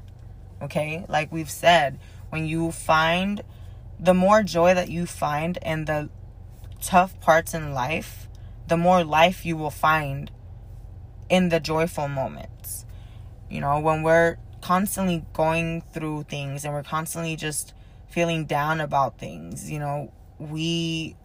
Okay? 0.62 1.04
Like 1.08 1.32
we've 1.32 1.50
said, 1.50 1.98
when 2.28 2.46
you 2.46 2.72
find 2.72 3.42
the 3.98 4.14
more 4.14 4.42
joy 4.42 4.74
that 4.74 4.90
you 4.90 5.06
find 5.06 5.58
in 5.62 5.86
the 5.86 6.10
tough 6.80 7.18
parts 7.20 7.54
in 7.54 7.72
life, 7.72 8.28
the 8.68 8.76
more 8.76 9.04
life 9.04 9.46
you 9.46 9.56
will 9.56 9.70
find 9.70 10.30
in 11.28 11.48
the 11.48 11.60
joyful 11.60 12.08
moments. 12.08 12.84
You 13.50 13.60
know, 13.60 13.78
when 13.80 14.02
we're 14.02 14.36
constantly 14.60 15.24
going 15.32 15.82
through 15.92 16.24
things 16.24 16.64
and 16.64 16.74
we're 16.74 16.82
constantly 16.82 17.36
just 17.36 17.74
feeling 18.08 18.44
down 18.44 18.80
about 18.80 19.18
things, 19.18 19.70
you 19.70 19.78
know, 19.78 20.12
we 20.38 21.16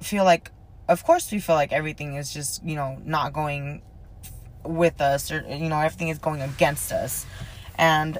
feel 0.00 0.24
like, 0.24 0.50
of 0.88 1.04
course, 1.04 1.30
we 1.30 1.40
feel 1.40 1.54
like 1.54 1.72
everything 1.72 2.14
is 2.14 2.32
just, 2.32 2.64
you 2.64 2.76
know, 2.76 3.00
not 3.04 3.32
going 3.32 3.82
with 4.64 5.00
us 5.00 5.30
or, 5.30 5.44
you 5.48 5.68
know, 5.68 5.78
everything 5.78 6.08
is 6.08 6.18
going 6.18 6.40
against 6.40 6.92
us. 6.92 7.26
And 7.76 8.18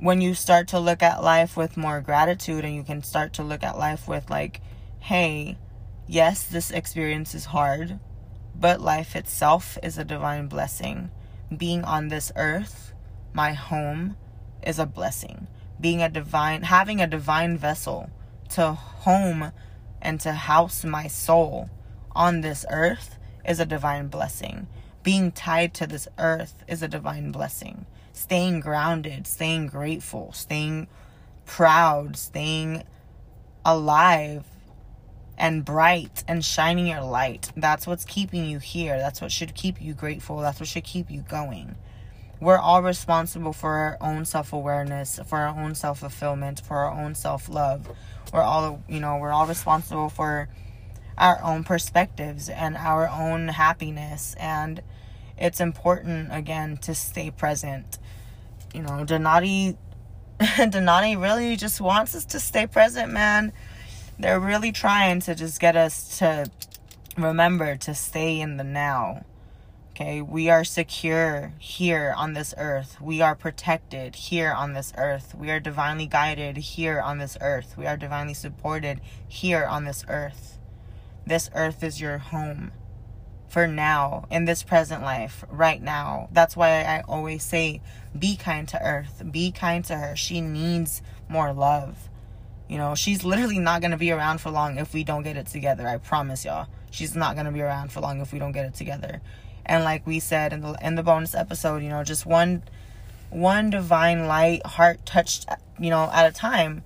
when 0.00 0.20
you 0.20 0.34
start 0.34 0.68
to 0.68 0.80
look 0.80 1.02
at 1.02 1.22
life 1.22 1.56
with 1.56 1.76
more 1.76 2.00
gratitude 2.00 2.64
and 2.64 2.74
you 2.74 2.82
can 2.82 3.02
start 3.02 3.34
to 3.34 3.42
look 3.42 3.62
at 3.62 3.78
life 3.78 4.08
with, 4.08 4.30
like, 4.30 4.60
hey, 5.02 5.58
yes, 6.06 6.44
this 6.44 6.70
experience 6.70 7.34
is 7.34 7.46
hard, 7.46 7.98
but 8.54 8.80
life 8.80 9.16
itself 9.16 9.76
is 9.82 9.98
a 9.98 10.04
divine 10.04 10.46
blessing. 10.46 11.10
Being 11.54 11.82
on 11.82 12.06
this 12.06 12.30
earth, 12.36 12.94
my 13.32 13.52
home, 13.52 14.16
is 14.64 14.78
a 14.78 14.86
blessing. 14.86 15.48
Being 15.80 16.02
a 16.02 16.08
divine, 16.08 16.62
having 16.62 17.00
a 17.00 17.08
divine 17.08 17.58
vessel 17.58 18.10
to 18.50 18.74
home 18.74 19.50
and 20.00 20.20
to 20.20 20.32
house 20.32 20.84
my 20.84 21.08
soul 21.08 21.68
on 22.12 22.42
this 22.42 22.64
earth 22.70 23.18
is 23.44 23.58
a 23.58 23.66
divine 23.66 24.06
blessing. 24.06 24.68
Being 25.02 25.32
tied 25.32 25.74
to 25.74 25.86
this 25.88 26.06
earth 26.16 26.62
is 26.68 26.80
a 26.80 26.86
divine 26.86 27.32
blessing. 27.32 27.86
Staying 28.12 28.60
grounded, 28.60 29.26
staying 29.26 29.66
grateful, 29.66 30.32
staying 30.32 30.86
proud, 31.44 32.16
staying 32.16 32.84
alive 33.64 34.44
and 35.38 35.64
bright 35.64 36.24
and 36.28 36.44
shining 36.44 36.86
your 36.86 37.02
light. 37.02 37.50
That's 37.56 37.86
what's 37.86 38.04
keeping 38.04 38.44
you 38.44 38.58
here. 38.58 38.98
That's 38.98 39.20
what 39.20 39.32
should 39.32 39.54
keep 39.54 39.80
you 39.80 39.94
grateful. 39.94 40.38
That's 40.38 40.60
what 40.60 40.68
should 40.68 40.84
keep 40.84 41.10
you 41.10 41.22
going. 41.22 41.76
We're 42.40 42.58
all 42.58 42.82
responsible 42.82 43.52
for 43.52 43.70
our 43.70 43.98
own 44.00 44.24
self 44.24 44.52
awareness, 44.52 45.20
for 45.26 45.38
our 45.38 45.56
own 45.58 45.74
self 45.74 46.00
fulfillment, 46.00 46.60
for 46.60 46.78
our 46.78 46.92
own 46.92 47.14
self 47.14 47.48
love. 47.48 47.88
We're 48.32 48.42
all, 48.42 48.82
you 48.88 49.00
know, 49.00 49.18
we're 49.18 49.32
all 49.32 49.46
responsible 49.46 50.08
for 50.08 50.48
our 51.16 51.40
own 51.42 51.64
perspectives 51.64 52.48
and 52.48 52.76
our 52.76 53.08
own 53.08 53.48
happiness. 53.48 54.34
And 54.38 54.82
it's 55.38 55.60
important, 55.60 56.30
again, 56.32 56.78
to 56.78 56.94
stay 56.94 57.30
present. 57.30 57.98
You 58.74 58.82
know, 58.82 59.04
Donati, 59.04 59.76
Donati 60.56 61.16
really 61.16 61.56
just 61.56 61.80
wants 61.80 62.14
us 62.14 62.24
to 62.26 62.40
stay 62.40 62.66
present, 62.66 63.12
man 63.12 63.52
they're 64.18 64.40
really 64.40 64.72
trying 64.72 65.20
to 65.20 65.34
just 65.34 65.60
get 65.60 65.76
us 65.76 66.18
to 66.18 66.50
remember 67.16 67.76
to 67.76 67.94
stay 67.94 68.40
in 68.40 68.56
the 68.56 68.64
now. 68.64 69.24
Okay, 69.90 70.22
we 70.22 70.48
are 70.48 70.64
secure 70.64 71.52
here 71.58 72.14
on 72.16 72.32
this 72.32 72.54
earth. 72.56 72.98
We 73.00 73.20
are 73.20 73.34
protected 73.34 74.16
here 74.16 74.50
on 74.50 74.72
this 74.72 74.92
earth. 74.96 75.34
We 75.34 75.50
are 75.50 75.60
divinely 75.60 76.06
guided 76.06 76.56
here 76.56 77.00
on 77.00 77.18
this 77.18 77.36
earth. 77.42 77.74
We 77.76 77.86
are 77.86 77.98
divinely 77.98 78.32
supported 78.32 79.02
here 79.28 79.66
on 79.66 79.84
this 79.84 80.02
earth. 80.08 80.58
This 81.26 81.50
earth 81.54 81.84
is 81.84 82.00
your 82.00 82.18
home 82.18 82.72
for 83.48 83.66
now, 83.66 84.24
in 84.30 84.46
this 84.46 84.62
present 84.62 85.02
life, 85.02 85.44
right 85.50 85.82
now. 85.82 86.30
That's 86.32 86.56
why 86.56 86.84
I 86.84 87.02
always 87.06 87.42
say 87.42 87.82
be 88.18 88.34
kind 88.34 88.66
to 88.68 88.82
earth, 88.82 89.22
be 89.30 89.52
kind 89.52 89.84
to 89.84 89.96
her. 89.98 90.16
She 90.16 90.40
needs 90.40 91.02
more 91.28 91.52
love. 91.52 92.08
You 92.72 92.78
know, 92.78 92.94
she's 92.94 93.22
literally 93.22 93.58
not 93.58 93.82
going 93.82 93.90
to 93.90 93.98
be 93.98 94.12
around 94.12 94.38
for 94.40 94.48
long 94.48 94.78
if 94.78 94.94
we 94.94 95.04
don't 95.04 95.24
get 95.24 95.36
it 95.36 95.46
together. 95.46 95.86
I 95.86 95.98
promise 95.98 96.42
y'all. 96.42 96.68
She's 96.90 97.14
not 97.14 97.34
going 97.34 97.44
to 97.44 97.52
be 97.52 97.60
around 97.60 97.92
for 97.92 98.00
long 98.00 98.22
if 98.22 98.32
we 98.32 98.38
don't 98.38 98.52
get 98.52 98.64
it 98.64 98.72
together. 98.72 99.20
And 99.66 99.84
like 99.84 100.06
we 100.06 100.20
said 100.20 100.54
in 100.54 100.62
the 100.62 100.74
in 100.80 100.94
the 100.94 101.02
bonus 101.02 101.34
episode, 101.34 101.82
you 101.82 101.90
know, 101.90 102.02
just 102.02 102.24
one 102.24 102.62
one 103.28 103.68
divine 103.68 104.26
light 104.26 104.64
heart 104.64 105.04
touched, 105.04 105.46
you 105.78 105.90
know, 105.90 106.08
at 106.14 106.26
a 106.26 106.32
time, 106.32 106.82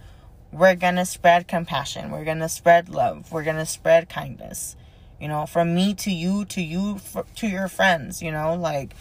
we're 0.50 0.74
going 0.74 0.96
to 0.96 1.04
spread 1.04 1.46
compassion. 1.46 2.10
We're 2.10 2.24
going 2.24 2.40
to 2.40 2.48
spread 2.48 2.88
love. 2.88 3.30
We're 3.30 3.44
going 3.44 3.54
to 3.54 3.64
spread 3.64 4.08
kindness. 4.08 4.74
You 5.20 5.28
know, 5.28 5.46
from 5.46 5.72
me 5.72 5.94
to 5.94 6.10
you 6.10 6.46
to 6.46 6.60
you 6.60 6.98
for, 6.98 7.26
to 7.36 7.46
your 7.46 7.68
friends, 7.68 8.20
you 8.20 8.32
know, 8.32 8.56
like 8.56 8.92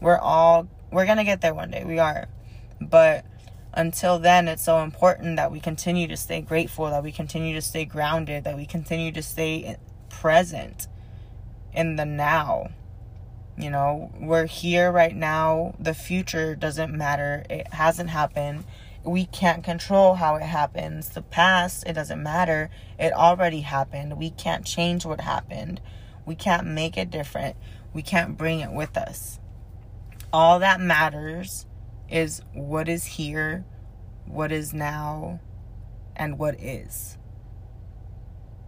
we're 0.00 0.16
all 0.16 0.68
we're 0.90 1.04
going 1.04 1.18
to 1.18 1.24
get 1.24 1.42
there 1.42 1.52
one 1.52 1.70
day. 1.70 1.84
We 1.84 1.98
are. 1.98 2.28
But 2.80 3.26
until 3.72 4.18
then, 4.18 4.48
it's 4.48 4.64
so 4.64 4.82
important 4.82 5.36
that 5.36 5.52
we 5.52 5.60
continue 5.60 6.08
to 6.08 6.16
stay 6.16 6.40
grateful, 6.40 6.86
that 6.90 7.02
we 7.02 7.12
continue 7.12 7.54
to 7.54 7.62
stay 7.62 7.84
grounded, 7.84 8.44
that 8.44 8.56
we 8.56 8.66
continue 8.66 9.12
to 9.12 9.22
stay 9.22 9.76
present 10.08 10.88
in 11.72 11.96
the 11.96 12.04
now. 12.04 12.70
You 13.56 13.70
know, 13.70 14.10
we're 14.18 14.46
here 14.46 14.90
right 14.90 15.14
now. 15.14 15.74
The 15.78 15.94
future 15.94 16.56
doesn't 16.56 16.92
matter. 16.92 17.44
It 17.48 17.72
hasn't 17.74 18.10
happened. 18.10 18.64
We 19.04 19.26
can't 19.26 19.62
control 19.62 20.16
how 20.16 20.36
it 20.36 20.42
happens. 20.42 21.10
The 21.10 21.22
past, 21.22 21.84
it 21.86 21.92
doesn't 21.92 22.22
matter. 22.22 22.70
It 22.98 23.12
already 23.12 23.60
happened. 23.60 24.18
We 24.18 24.30
can't 24.30 24.64
change 24.64 25.06
what 25.06 25.20
happened. 25.20 25.80
We 26.26 26.34
can't 26.34 26.66
make 26.66 26.96
it 26.96 27.10
different. 27.10 27.56
We 27.92 28.02
can't 28.02 28.36
bring 28.36 28.60
it 28.60 28.72
with 28.72 28.96
us. 28.96 29.38
All 30.32 30.58
that 30.58 30.80
matters 30.80 31.66
is 32.10 32.42
what 32.52 32.88
is 32.88 33.04
here, 33.04 33.64
what 34.26 34.52
is 34.52 34.74
now, 34.74 35.40
and 36.16 36.38
what 36.38 36.60
is. 36.60 37.16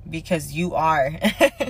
Because 0.09 0.53
you 0.53 0.75
are. 0.75 1.17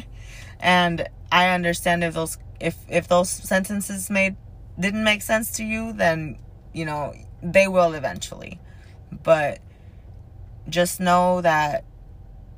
and 0.60 1.08
I 1.30 1.48
understand 1.48 2.04
if 2.04 2.14
those 2.14 2.38
if 2.60 2.76
if 2.88 3.08
those 3.08 3.28
sentences 3.30 4.08
made 4.10 4.36
didn't 4.78 5.04
make 5.04 5.22
sense 5.22 5.50
to 5.52 5.64
you, 5.64 5.92
then 5.92 6.38
you 6.72 6.84
know, 6.84 7.14
they 7.42 7.68
will 7.68 7.92
eventually. 7.94 8.58
But 9.10 9.60
just 10.68 11.00
know 11.00 11.40
that 11.40 11.84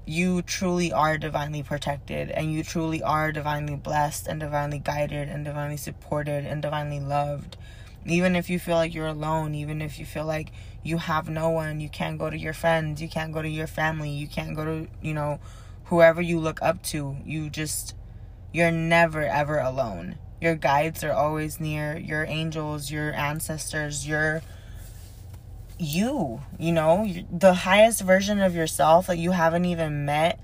you 0.06 0.42
truly 0.42 0.92
are 0.92 1.16
divinely 1.16 1.62
protected 1.62 2.30
and 2.30 2.52
you 2.52 2.62
truly 2.62 3.02
are 3.02 3.33
divinely 3.33 3.75
blessed 3.75 4.26
and 4.26 4.38
divinely 4.38 4.78
guided 4.78 5.28
and 5.28 5.44
divinely 5.44 5.78
supported 5.78 6.44
and 6.44 6.61
divinely 6.61 7.00
loved 7.00 7.56
even 8.06 8.37
if 8.37 8.50
you 8.50 8.58
feel 8.58 8.76
like 8.76 8.94
you're 8.94 9.06
alone, 9.06 9.54
even 9.54 9.80
if 9.80 9.99
you 9.99 10.04
feel 10.04 10.26
like 10.26 10.50
you 10.82 10.99
have 10.99 11.28
no 11.28 11.49
one, 11.49 11.80
you 11.80 11.88
can't 11.88 12.18
go 12.18 12.28
to 12.28 12.37
your 12.37 12.52
friends, 12.52 13.00
you 13.00 13.08
can't 13.08 13.32
go 13.32 13.40
to 13.40 13.49
your 13.49 13.66
family, 13.66 14.11
you 14.11 14.26
can't 14.26 14.54
go 14.54 14.64
to, 14.64 14.88
you 15.00 15.14
know, 15.14 15.40
whoever 15.84 16.20
you 16.20 16.38
look 16.38 16.61
up 16.61 16.82
to. 16.82 17.16
You 17.25 17.49
just, 17.49 17.94
you're 18.52 18.70
never 18.70 19.23
ever 19.23 19.58
alone. 19.58 20.16
Your 20.40 20.54
guides 20.54 21.02
are 21.02 21.12
always 21.12 21.58
near, 21.58 21.96
your 21.96 22.25
angels, 22.25 22.90
your 22.90 23.14
ancestors, 23.14 24.06
your 24.06 24.42
you, 25.78 26.40
you 26.58 26.73
know, 26.73 27.11
the 27.32 27.54
highest 27.54 28.02
version 28.02 28.40
of 28.40 28.54
yourself 28.54 29.06
that 29.06 29.18
you 29.18 29.32
haven't 29.32 29.64
even 29.64 30.04
met. 30.04 30.38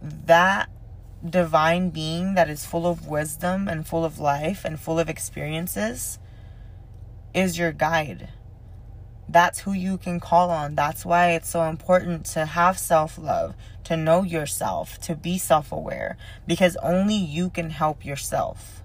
That 0.00 0.70
divine 1.28 1.90
being 1.90 2.34
that 2.34 2.48
is 2.48 2.64
full 2.64 2.86
of 2.86 3.06
wisdom 3.06 3.68
and 3.68 3.86
full 3.86 4.04
of 4.04 4.18
life 4.18 4.64
and 4.64 4.80
full 4.80 4.98
of 4.98 5.10
experiences 5.10 6.18
is 7.34 7.58
your 7.58 7.72
guide. 7.72 8.28
That's 9.28 9.60
who 9.60 9.72
you 9.72 9.96
can 9.98 10.18
call 10.20 10.50
on. 10.50 10.74
That's 10.74 11.04
why 11.04 11.30
it's 11.32 11.48
so 11.48 11.62
important 11.64 12.26
to 12.34 12.46
have 12.46 12.78
self 12.78 13.16
love, 13.18 13.54
to 13.84 13.96
know 13.96 14.22
yourself, 14.22 14.98
to 15.02 15.14
be 15.14 15.38
self 15.38 15.72
aware, 15.72 16.16
because 16.46 16.76
only 16.82 17.14
you 17.16 17.50
can 17.50 17.70
help 17.70 18.04
yourself. 18.04 18.82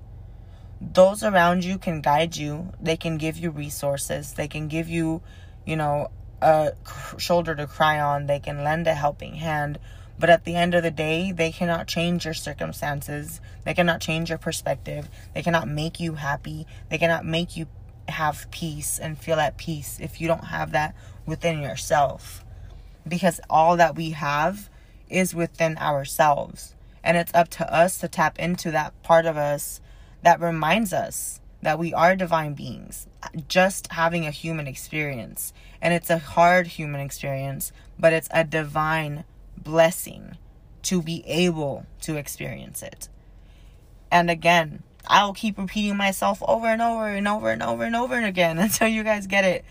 those 0.82 1.24
around 1.24 1.64
you 1.64 1.78
can 1.78 2.02
guide 2.02 2.36
you. 2.38 2.72
They 2.82 2.98
can 2.98 3.18
give 3.18 3.38
you 3.38 3.50
resources. 3.52 4.34
They 4.34 4.48
can 4.48 4.68
give 4.68 4.90
you, 4.90 5.22
you 5.66 5.76
know, 5.76 6.10
a 6.42 6.74
shoulder 7.18 7.56
to 7.56 7.68
cry 7.68 8.00
on. 8.00 8.28
They 8.28 8.40
can 8.40 8.64
lend 8.64 8.88
a 8.88 8.94
helping 8.94 9.36
hand. 9.36 9.80
But 10.20 10.30
at 10.30 10.46
the 10.46 10.56
end 10.56 10.74
of 10.76 10.84
the 10.84 10.92
day, 10.92 11.32
they 11.32 11.52
cannot 11.52 11.88
change 11.88 12.26
your 12.26 12.34
circumstances. 12.34 13.42
They 13.66 13.74
cannot 13.74 14.02
change 14.02 14.30
your 14.30 14.38
perspective. 14.38 15.10
They 15.34 15.42
cannot 15.42 15.68
make 15.68 16.00
you 16.00 16.16
happy. 16.16 16.68
They 16.90 16.98
cannot 16.98 17.26
make 17.26 17.58
you 17.58 17.68
have 18.08 18.48
peace 18.52 19.00
and 19.00 19.18
feel 19.18 19.40
at 19.40 19.58
peace 19.58 20.00
if 20.02 20.22
you 20.22 20.28
don't 20.28 20.46
have 20.46 20.72
that 20.72 20.96
within 21.26 21.62
yourself. 21.62 22.44
Because 23.08 23.40
all 23.50 23.78
that 23.78 23.96
we 23.96 24.12
have 24.12 24.70
is 25.10 25.36
within 25.36 25.78
ourselves. 25.78 26.76
And 27.04 27.18
it's 27.18 27.34
up 27.34 27.50
to 27.50 27.74
us 27.74 28.00
to 28.00 28.08
tap 28.08 28.40
into 28.40 28.72
that 28.72 29.02
part 29.04 29.26
of 29.26 29.38
us 29.38 29.80
that 30.24 30.42
reminds 30.42 30.92
us 30.92 31.40
that 31.62 31.80
we 31.80 31.94
are 31.94 32.16
divine 32.16 32.54
beings, 32.54 33.08
just 33.48 33.92
having 33.92 34.26
a 34.26 34.32
human 34.32 34.68
experience. 34.68 35.54
And 35.82 35.94
it's 35.94 36.10
a 36.10 36.18
hard 36.18 36.68
human 36.68 37.02
experience, 37.02 37.72
but 38.00 38.14
it's 38.14 38.30
a 38.32 38.44
divine 38.44 39.24
blessing 39.58 40.38
to 40.84 41.02
be 41.02 41.24
able 41.26 41.86
to 42.02 42.16
experience 42.16 42.84
it. 42.84 43.10
And 44.12 44.30
again, 44.30 44.84
I'll 45.08 45.34
keep 45.34 45.58
repeating 45.58 45.98
myself 45.98 46.42
over 46.48 46.68
and 46.68 46.82
over 46.82 47.08
and 47.08 47.28
over 47.28 47.50
and 47.50 47.62
over 47.62 47.84
and 47.84 47.96
over 47.96 48.16
and 48.16 48.26
again 48.26 48.58
until 48.60 48.88
you 48.88 49.04
guys 49.04 49.28
get 49.28 49.44
it. 49.44 49.66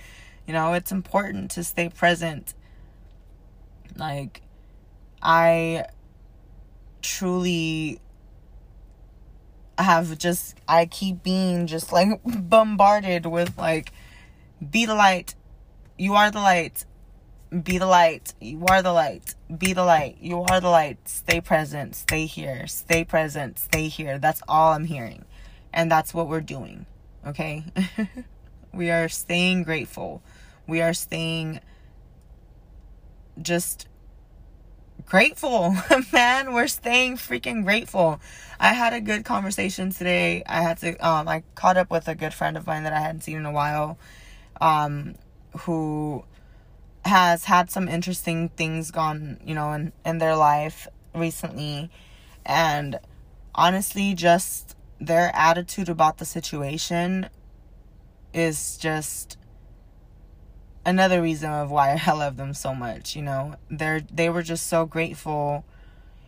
You 0.46 0.52
know, 0.52 0.74
it's 0.74 0.92
important 0.92 1.50
to 1.52 1.64
stay 1.64 1.88
present. 1.88 2.54
Like, 3.96 4.42
I 5.22 5.86
truly 7.00 8.00
have 9.78 10.18
just, 10.18 10.56
I 10.68 10.86
keep 10.86 11.22
being 11.22 11.66
just 11.66 11.92
like 11.92 12.20
bombarded 12.24 13.26
with 13.26 13.56
like, 13.56 13.92
be 14.70 14.86
the 14.86 14.94
light. 14.94 15.34
You 15.98 16.14
are 16.14 16.30
the 16.30 16.40
light. 16.40 16.84
Be 17.62 17.78
the 17.78 17.87
light. 17.87 18.34
You 18.40 18.64
are 18.68 18.82
the 18.82 18.92
light. 18.92 19.34
Be 19.56 19.75
the 19.75 19.84
light. 19.84 20.16
You 20.20 20.40
are 20.42 20.61
the 20.61 20.70
light. 20.70 21.08
Stay 21.08 21.40
present. 21.40 21.94
Stay 21.94 22.26
here. 22.26 22.66
Stay 22.66 23.04
present. 23.04 23.58
Stay 23.58 23.88
here. 23.88 24.18
That's 24.18 24.42
all 24.49 24.73
I'm 24.73 24.87
hearing. 24.87 25.25
And 25.73 25.90
that's 25.90 26.12
what 26.12 26.28
we're 26.28 26.40
doing. 26.40 26.87
Okay? 27.26 27.64
we 28.73 28.90
are 28.90 29.08
staying 29.08 29.62
grateful. 29.62 30.23
We 30.66 30.80
are 30.80 30.94
staying 30.94 31.61
just 33.40 33.88
grateful, 35.06 35.76
man. 36.12 36.52
We're 36.54 36.66
staying 36.66 37.16
freaking 37.16 37.64
grateful. 37.64 38.20
I 38.58 38.73
had 38.73 38.92
a 38.92 39.00
good 39.00 39.25
conversation 39.25 39.90
today. 39.90 40.42
I 40.46 40.62
had 40.62 40.78
to 40.78 40.96
um 41.06 41.28
I 41.28 41.42
caught 41.54 41.76
up 41.76 41.90
with 41.90 42.08
a 42.08 42.14
good 42.14 42.32
friend 42.32 42.56
of 42.56 42.66
mine 42.66 42.84
that 42.84 42.92
I 42.92 43.00
hadn't 43.00 43.23
seen 43.23 43.37
in 43.37 43.46
a 43.46 43.52
while 43.52 43.99
um 44.61 45.14
who 45.61 46.25
has 47.04 47.44
had 47.44 47.70
some 47.70 47.88
interesting 47.88 48.49
things 48.50 48.90
gone, 48.90 49.38
you 49.44 49.54
know, 49.54 49.73
in 49.73 49.92
in 50.04 50.18
their 50.18 50.37
life 50.37 50.88
recently 51.14 51.90
and 52.44 52.99
honestly 53.54 54.14
just 54.14 54.76
their 55.00 55.30
attitude 55.34 55.88
about 55.88 56.18
the 56.18 56.25
situation 56.25 57.28
is 58.32 58.76
just 58.76 59.38
another 60.84 61.23
reason 61.23 61.50
of 61.50 61.70
why 61.70 62.00
I 62.06 62.12
love 62.12 62.37
them 62.37 62.54
so 62.54 62.75
much, 62.75 63.16
you 63.16 63.23
know. 63.23 63.56
They're 63.70 64.00
they 64.00 64.28
were 64.28 64.42
just 64.42 64.66
so 64.66 64.87
grateful 64.87 65.64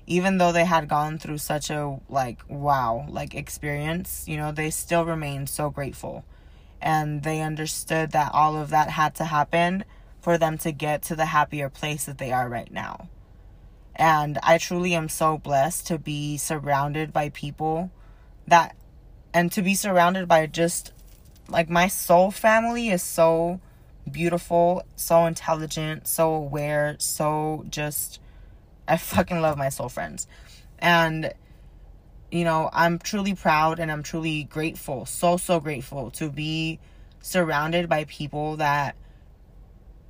even 0.07 0.39
though 0.39 0.53
they 0.53 0.65
had 0.65 0.89
gone 0.89 1.19
through 1.19 1.39
such 1.39 1.69
a 1.69 1.99
like 2.09 2.41
wow, 2.49 3.07
like 3.09 3.35
experience, 3.35 4.25
you 4.29 4.37
know, 4.37 4.53
they 4.53 4.71
still 4.71 5.05
remained 5.05 5.49
so 5.49 5.71
grateful. 5.71 6.25
And 6.81 7.23
they 7.23 7.41
understood 7.41 8.13
that 8.13 8.33
all 8.33 8.57
of 8.57 8.71
that 8.71 8.91
had 8.91 9.15
to 9.17 9.25
happen 9.25 9.85
for 10.27 10.39
them 10.39 10.59
to 10.59 10.73
get 10.73 11.03
to 11.03 11.15
the 11.15 11.27
happier 11.27 11.69
place 11.69 12.07
that 12.07 12.19
they 12.19 12.33
are 12.33 12.49
right 12.49 12.73
now. 12.73 13.09
And 13.95 14.41
I 14.43 14.59
truly 14.59 14.93
am 14.93 15.09
so 15.09 15.39
blessed 15.39 15.87
to 15.87 15.99
be 16.01 16.37
surrounded 16.37 17.13
by 17.13 17.29
people 17.29 17.93
that 18.49 18.75
and 19.33 19.53
to 19.53 19.63
be 19.63 19.77
surrounded 19.77 20.27
by 20.27 20.47
just 20.47 20.93
like 21.49 21.71
my 21.71 21.87
soul 21.87 22.33
family 22.33 22.89
is 22.89 23.05
so 23.05 23.61
beautiful, 24.11 24.83
so 24.97 25.27
intelligent, 25.27 26.09
so 26.09 26.35
aware, 26.35 26.97
so 26.99 27.65
just 27.71 28.19
I 28.89 28.97
fucking 28.97 29.41
love 29.41 29.57
my 29.57 29.69
soul 29.69 29.89
friends. 29.89 30.27
And 30.81 31.33
you 32.33 32.43
know, 32.43 32.69
I'm 32.73 32.99
truly 32.99 33.37
proud 33.37 33.79
and 33.79 33.93
I'm 33.93 34.03
truly 34.03 34.43
grateful, 34.43 35.07
so 35.07 35.37
so 35.37 35.61
grateful 35.61 36.11
to 36.19 36.31
be 36.31 36.81
surrounded 37.21 37.89
by 37.89 38.07
people 38.07 38.57
that 38.57 38.97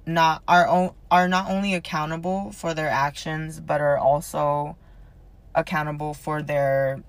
not 0.06 0.42
are 0.46 0.94
are 1.10 1.28
not 1.28 1.50
only 1.50 1.74
accountable 1.74 2.52
for 2.52 2.72
their 2.72 2.88
actions 2.88 3.58
but 3.60 3.80
are 3.80 3.98
also 3.98 4.76
accountable 5.56 6.14
for 6.14 6.42
their 6.42 7.02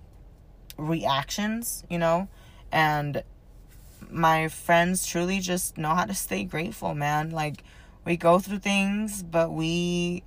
reactions, 0.77 1.83
you 1.89 1.99
know? 1.99 2.27
And 2.71 3.23
my 4.09 4.47
friends 4.47 5.05
truly 5.05 5.39
just 5.39 5.77
know 5.77 5.89
how 5.89 6.05
to 6.05 6.13
stay 6.13 6.43
grateful, 6.43 6.95
man. 6.95 7.31
Like 7.31 7.63
we 8.05 8.17
go 8.17 8.39
through 8.39 8.59
things, 8.59 9.21
but 9.21 9.51
we 9.51 10.23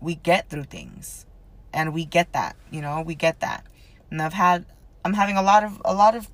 we 0.00 0.14
get 0.14 0.48
through 0.48 0.64
things. 0.64 1.26
And 1.72 1.92
we 1.92 2.04
get 2.04 2.32
that, 2.34 2.54
you 2.70 2.80
know, 2.80 3.02
we 3.02 3.16
get 3.16 3.40
that. 3.40 3.66
And 4.10 4.22
I've 4.22 4.32
had 4.32 4.64
I'm 5.04 5.14
having 5.14 5.36
a 5.36 5.42
lot 5.42 5.64
of 5.64 5.82
a 5.84 5.92
lot 5.94 6.14
of 6.14 6.30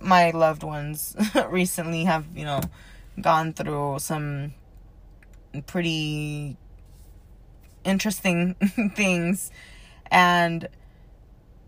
my 0.00 0.30
loved 0.30 0.62
ones 0.62 1.14
recently 1.48 2.04
have, 2.04 2.26
you 2.34 2.44
know, 2.44 2.60
gone 3.20 3.52
through 3.52 3.98
some 3.98 4.54
pretty 5.62 6.56
interesting 7.84 8.54
things 8.94 9.50
and 10.10 10.68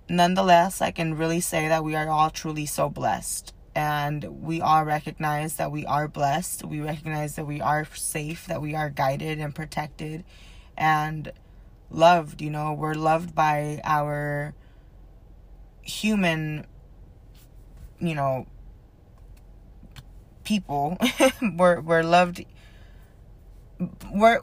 nonetheless 0.08 0.80
I 0.82 0.90
can 0.90 1.16
really 1.16 1.40
say 1.40 1.68
that 1.68 1.84
we 1.84 1.94
are 1.94 2.08
all 2.08 2.30
truly 2.30 2.66
so 2.66 2.88
blessed 2.88 3.54
and 3.74 4.42
we 4.42 4.60
all 4.60 4.84
recognize 4.84 5.56
that 5.56 5.70
we 5.70 5.86
are 5.86 6.08
blessed. 6.08 6.64
We 6.64 6.80
recognize 6.80 7.36
that 7.36 7.46
we 7.46 7.60
are 7.60 7.86
safe, 7.94 8.46
that 8.46 8.60
we 8.60 8.74
are 8.74 8.90
guided 8.90 9.38
and 9.38 9.54
protected 9.54 10.24
and 10.76 11.32
loved. 11.90 12.42
You 12.42 12.50
know, 12.50 12.72
we're 12.72 12.94
loved 12.94 13.34
by 13.34 13.80
our 13.84 14.54
human, 15.82 16.66
you 18.00 18.14
know, 18.14 18.46
people. 20.42 20.98
we're 21.56 21.80
we're 21.80 22.02
loved. 22.02 22.44
We're, 24.12 24.40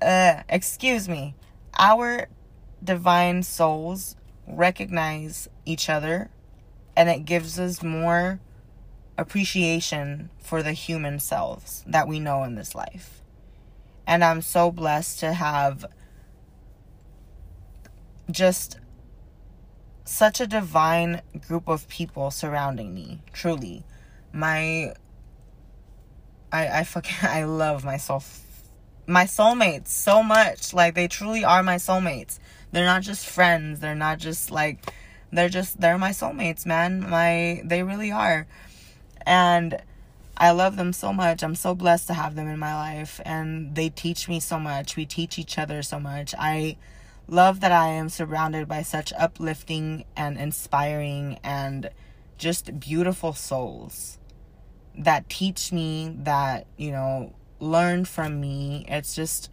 uh, 0.00 0.42
excuse 0.48 1.08
me, 1.08 1.34
our 1.78 2.28
divine 2.82 3.42
souls 3.42 4.16
recognize 4.46 5.48
each 5.64 5.88
other, 5.88 6.30
and 6.96 7.08
it 7.08 7.24
gives 7.24 7.58
us 7.58 7.82
more 7.82 8.40
appreciation 9.16 10.30
for 10.38 10.62
the 10.62 10.72
human 10.72 11.18
selves 11.20 11.84
that 11.86 12.08
we 12.08 12.18
know 12.18 12.42
in 12.42 12.56
this 12.56 12.74
life. 12.74 13.22
And 14.06 14.24
I'm 14.24 14.42
so 14.42 14.70
blessed 14.70 15.20
to 15.20 15.32
have 15.32 15.86
just 18.30 18.78
such 20.04 20.40
a 20.40 20.46
divine 20.46 21.22
group 21.46 21.68
of 21.68 21.88
people 21.88 22.30
surrounding 22.30 22.92
me. 22.94 23.22
Truly. 23.32 23.84
My 24.32 24.94
I 26.50 26.80
I 26.80 26.84
fucking 26.84 27.16
I 27.28 27.44
love 27.44 27.84
myself 27.84 28.40
my 29.06 29.24
soulmates 29.24 29.88
so 29.88 30.22
much. 30.22 30.72
Like 30.72 30.94
they 30.94 31.08
truly 31.08 31.44
are 31.44 31.62
my 31.62 31.76
soulmates. 31.76 32.38
They're 32.72 32.86
not 32.86 33.02
just 33.02 33.26
friends. 33.26 33.80
They're 33.80 33.94
not 33.94 34.18
just 34.18 34.50
like 34.50 34.92
they're 35.32 35.48
just 35.48 35.80
they're 35.80 35.98
my 35.98 36.10
soulmates, 36.10 36.66
man. 36.66 37.08
My 37.08 37.62
they 37.64 37.82
really 37.82 38.10
are 38.10 38.46
and 39.26 39.80
I 40.36 40.50
love 40.50 40.76
them 40.76 40.92
so 40.92 41.12
much. 41.12 41.42
I'm 41.44 41.54
so 41.54 41.74
blessed 41.74 42.06
to 42.08 42.14
have 42.14 42.34
them 42.34 42.48
in 42.48 42.58
my 42.58 42.74
life 42.74 43.20
and 43.24 43.74
they 43.74 43.90
teach 43.90 44.28
me 44.28 44.40
so 44.40 44.58
much. 44.58 44.96
We 44.96 45.06
teach 45.06 45.38
each 45.38 45.58
other 45.58 45.82
so 45.82 46.00
much. 46.00 46.34
I 46.38 46.76
love 47.28 47.60
that 47.60 47.72
I 47.72 47.88
am 47.88 48.08
surrounded 48.08 48.66
by 48.66 48.82
such 48.82 49.12
uplifting 49.18 50.04
and 50.16 50.38
inspiring 50.38 51.38
and 51.44 51.90
just 52.38 52.80
beautiful 52.80 53.32
souls 53.34 54.18
that 54.98 55.28
teach 55.28 55.72
me 55.72 56.14
that, 56.20 56.66
you 56.76 56.90
know, 56.90 57.32
learn 57.62 58.04
from 58.04 58.40
me. 58.40 58.84
It's 58.88 59.14
just 59.14 59.50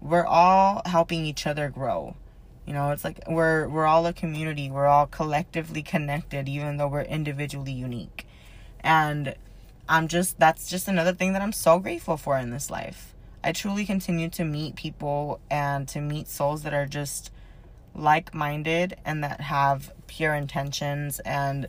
we're 0.00 0.24
all 0.24 0.82
helping 0.86 1.26
each 1.26 1.46
other 1.46 1.68
grow. 1.68 2.16
You 2.64 2.72
know, 2.72 2.92
it's 2.92 3.04
like 3.04 3.20
we're 3.28 3.68
we're 3.68 3.86
all 3.86 4.06
a 4.06 4.12
community. 4.12 4.70
We're 4.70 4.86
all 4.86 5.06
collectively 5.06 5.82
connected 5.82 6.48
even 6.48 6.76
though 6.76 6.88
we're 6.88 7.02
individually 7.02 7.72
unique. 7.72 8.26
And 8.80 9.34
I'm 9.88 10.06
just, 10.06 10.38
that's 10.38 10.70
just 10.70 10.86
another 10.86 11.12
thing 11.12 11.32
that 11.32 11.42
I'm 11.42 11.52
so 11.52 11.80
grateful 11.80 12.16
for 12.16 12.38
in 12.38 12.50
this 12.50 12.70
life. 12.70 13.12
I 13.42 13.52
truly 13.52 13.84
continue 13.84 14.28
to 14.30 14.44
meet 14.44 14.76
people 14.76 15.40
and 15.50 15.88
to 15.88 16.00
meet 16.00 16.28
souls 16.28 16.62
that 16.62 16.72
are 16.72 16.86
just 16.86 17.32
like 17.94 18.32
minded 18.32 18.96
and 19.04 19.24
that 19.24 19.40
have 19.40 19.92
pure 20.06 20.34
intentions 20.34 21.18
and 21.20 21.66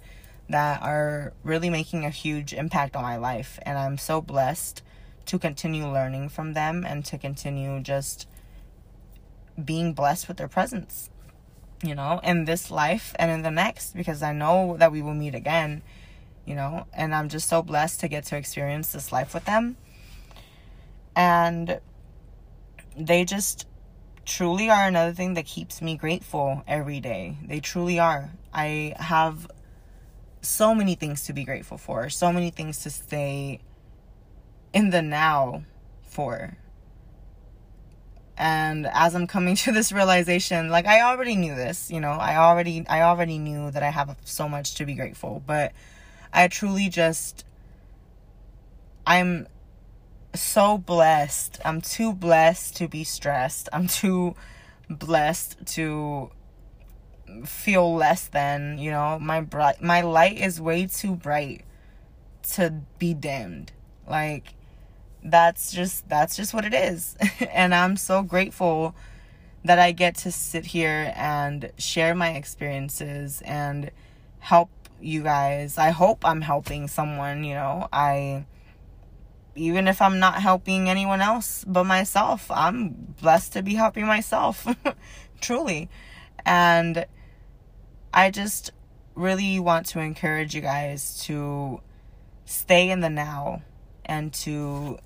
that 0.50 0.84
are 0.84 1.34
really 1.44 1.70
making 1.70 2.06
a 2.06 2.10
huge 2.12 2.54
impact 2.54 2.96
on 2.96 3.02
my 3.02 3.18
life. 3.18 3.58
And 3.64 3.78
I'm 3.78 3.98
so 3.98 4.22
blessed 4.22 4.84
to 5.26 5.40
continue 5.40 5.88
learning 5.88 6.30
from 6.30 6.54
them 6.54 6.84
and 6.86 7.06
to 7.06 7.18
continue 7.18 7.80
just 7.80 8.28
being 9.64 9.94
blessed 9.94 10.28
with 10.28 10.38
their 10.38 10.48
presence, 10.48 11.10
you 11.84 11.96
know, 11.96 12.20
in 12.24 12.46
this 12.46 12.72
life 12.72 13.16
and 13.18 13.32
in 13.32 13.42
the 13.42 13.52
next, 13.52 13.96
because 13.96 14.24
I 14.24 14.34
know 14.34 14.78
that 14.78 14.92
we 14.92 15.02
will 15.02 15.14
meet 15.14 15.36
again, 15.36 15.84
you 16.46 16.56
know, 16.56 16.88
and 16.94 17.14
I'm 17.14 17.30
just 17.30 17.48
so 17.48 17.62
blessed 17.62 18.00
to 18.02 18.08
get 18.08 18.26
to 18.26 18.38
experience 18.38 18.92
this 18.92 19.12
life 19.12 19.34
with 19.34 19.46
them. 19.46 19.78
And 21.16 21.80
they 22.98 23.26
just 23.26 23.68
truly 24.26 24.70
are 24.70 24.88
another 24.88 25.14
thing 25.14 25.34
that 25.34 25.46
keeps 25.46 25.82
me 25.82 25.98
grateful 25.98 26.64
every 26.68 27.00
day. 27.00 27.38
They 27.46 27.60
truly 27.60 28.00
are. 28.00 28.32
I 28.54 28.94
have 28.98 29.50
so 30.42 30.74
many 30.74 30.96
things 30.96 31.26
to 31.26 31.34
be 31.34 31.44
grateful 31.44 31.78
for, 31.78 32.10
so 32.10 32.32
many 32.32 32.50
things 32.50 32.80
to 32.84 32.90
stay 32.90 33.60
in 34.74 34.90
the 34.90 35.02
now 35.02 35.64
for. 36.04 36.58
And 38.38 38.88
as 38.88 39.16
I'm 39.16 39.28
coming 39.28 39.56
to 39.64 39.72
this 39.72 39.92
realization, 39.92 40.70
like 40.70 40.86
I 40.86 41.02
already 41.02 41.36
knew 41.36 41.56
this, 41.56 41.92
you 41.92 42.00
know, 42.00 42.12
I 42.12 42.38
already 42.38 42.86
I 42.88 43.02
already 43.02 43.38
knew 43.38 43.72
that 43.72 43.84
I 43.84 43.90
have 43.90 44.16
so 44.24 44.50
much 44.50 44.76
to 44.76 44.86
be 44.86 44.94
grateful, 44.96 45.44
but 45.46 45.74
I 46.34 46.48
truly 46.48 46.90
just 46.90 47.46
I'm 49.06 49.48
so 50.34 50.78
blessed. 50.78 51.60
I'm 51.66 51.82
too 51.82 52.14
blessed 52.14 52.78
to 52.78 52.88
be 52.88 53.04
stressed. 53.04 53.70
I'm 53.74 53.88
too 53.88 54.36
blessed 54.90 55.66
to 55.66 56.32
feel 57.46 57.96
less 57.96 58.28
than, 58.28 58.78
you 58.78 58.92
know, 58.92 59.18
my 59.20 59.42
bright 59.42 59.82
my 59.82 60.02
light 60.02 60.38
is 60.38 60.60
way 60.60 60.88
too 60.88 61.16
bright 61.16 61.64
to 62.54 62.74
be 62.98 63.14
dimmed. 63.14 63.72
Like 64.08 64.54
that's 65.24 65.72
just 65.72 66.08
that's 66.10 66.36
just 66.36 66.54
what 66.54 66.66
it 66.66 66.74
is. 66.74 67.16
and 67.52 67.74
I'm 67.74 67.98
so 67.98 68.24
grateful 68.24 68.96
that 69.64 69.80
I 69.80 69.92
get 69.92 70.16
to 70.18 70.32
sit 70.32 70.66
here 70.66 71.14
and 71.16 71.72
share 71.78 72.16
my 72.16 72.32
experiences 72.32 73.42
and 73.46 73.92
help 74.40 74.70
you 75.00 75.24
guys. 75.24 75.78
I 75.78 75.90
hope 75.90 76.26
I'm 76.26 76.42
helping 76.42 76.88
someone, 76.88 77.44
you 77.44 77.54
know. 77.54 77.88
I 77.94 78.46
even 79.56 79.88
if 79.88 80.02
I'm 80.02 80.20
not 80.20 80.42
helping 80.42 80.90
anyone 80.90 81.22
else 81.22 81.66
but 81.68 81.84
myself, 81.84 82.50
I'm 82.50 83.16
blessed 83.22 83.54
to 83.54 83.64
be 83.64 83.76
helping 83.76 84.06
myself. 84.06 84.68
Truly. 85.42 85.90
And 86.46 87.06
I 88.14 88.32
just 88.32 88.72
really 89.14 89.60
want 89.60 89.86
to 89.88 90.00
encourage 90.00 90.56
you 90.56 90.62
guys 90.62 91.24
to 91.26 91.82
stay 92.46 92.90
in 92.90 93.02
the 93.02 93.10
now 93.10 93.62
and 94.06 94.34
to 94.34 94.98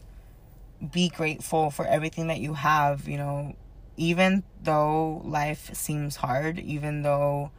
be 0.92 1.10
grateful 1.10 1.70
for 1.70 1.86
everything 1.86 2.28
that 2.28 2.40
you 2.40 2.54
have, 2.54 3.08
you 3.08 3.18
know, 3.18 3.56
even 3.98 4.44
though 4.62 5.22
life 5.24 5.74
seems 5.74 6.18
hard, 6.18 6.60
even 6.60 7.02
though 7.02 7.52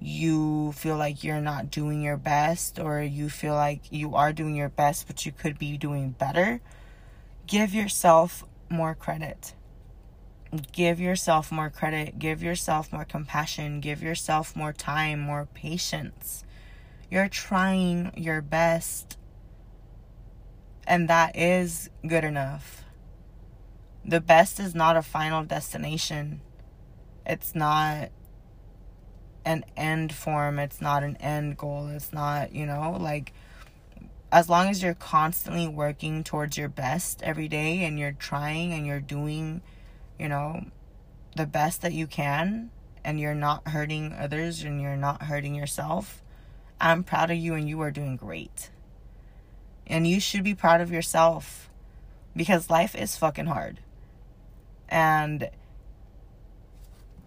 you 0.00 0.72
feel 0.72 0.96
like 0.96 1.24
you're 1.24 1.40
not 1.40 1.70
doing 1.70 2.00
your 2.00 2.16
best 2.16 2.78
or 2.78 3.00
you 3.00 3.28
feel 3.28 3.54
like 3.54 3.80
you 3.90 4.14
are 4.14 4.32
doing 4.32 4.54
your 4.54 4.68
best 4.68 5.08
but 5.08 5.26
you 5.26 5.32
could 5.32 5.58
be 5.58 5.76
doing 5.76 6.10
better, 6.10 6.60
give 7.46 7.74
yourself 7.74 8.44
more 8.68 8.94
credit. 8.94 9.54
Give 10.72 10.98
yourself 10.98 11.52
more 11.52 11.68
credit, 11.68 12.18
give 12.18 12.42
yourself 12.42 12.90
more 12.90 13.04
compassion, 13.04 13.80
give 13.80 14.02
yourself 14.02 14.56
more 14.56 14.72
time, 14.72 15.20
more 15.20 15.46
patience. 15.52 16.42
You're 17.10 17.28
trying 17.28 18.12
your 18.16 18.40
best, 18.40 19.17
and 20.88 21.08
that 21.08 21.36
is 21.36 21.90
good 22.04 22.24
enough. 22.24 22.82
The 24.04 24.20
best 24.20 24.58
is 24.58 24.74
not 24.74 24.96
a 24.96 25.02
final 25.02 25.44
destination, 25.44 26.40
it's 27.24 27.54
not 27.54 28.10
an 29.44 29.64
end 29.76 30.12
form, 30.12 30.58
it's 30.58 30.80
not 30.80 31.04
an 31.04 31.16
end 31.18 31.56
goal, 31.56 31.86
it's 31.88 32.12
not, 32.12 32.52
you 32.52 32.66
know, 32.66 32.96
like 32.98 33.32
as 34.32 34.48
long 34.48 34.68
as 34.68 34.82
you're 34.82 34.94
constantly 34.94 35.68
working 35.68 36.24
towards 36.24 36.58
your 36.58 36.68
best 36.68 37.22
every 37.22 37.48
day 37.48 37.84
and 37.84 37.98
you're 37.98 38.12
trying 38.12 38.72
and 38.72 38.84
you're 38.86 39.00
doing 39.00 39.62
you 40.18 40.28
know, 40.28 40.64
the 41.36 41.46
best 41.46 41.82
that 41.82 41.92
you 41.92 42.06
can 42.06 42.70
and 43.04 43.20
you're 43.20 43.34
not 43.34 43.68
hurting 43.68 44.12
others 44.12 44.62
and 44.64 44.80
you're 44.80 44.96
not 44.96 45.22
hurting 45.22 45.54
yourself, 45.54 46.22
I'm 46.80 47.04
proud 47.04 47.30
of 47.30 47.36
you 47.36 47.54
and 47.54 47.68
you 47.68 47.80
are 47.80 47.90
doing 47.90 48.16
great. 48.16 48.70
And 49.88 50.06
you 50.06 50.20
should 50.20 50.44
be 50.44 50.54
proud 50.54 50.80
of 50.80 50.92
yourself 50.92 51.70
because 52.36 52.70
life 52.70 52.94
is 52.94 53.16
fucking 53.16 53.46
hard. 53.46 53.80
And 54.88 55.50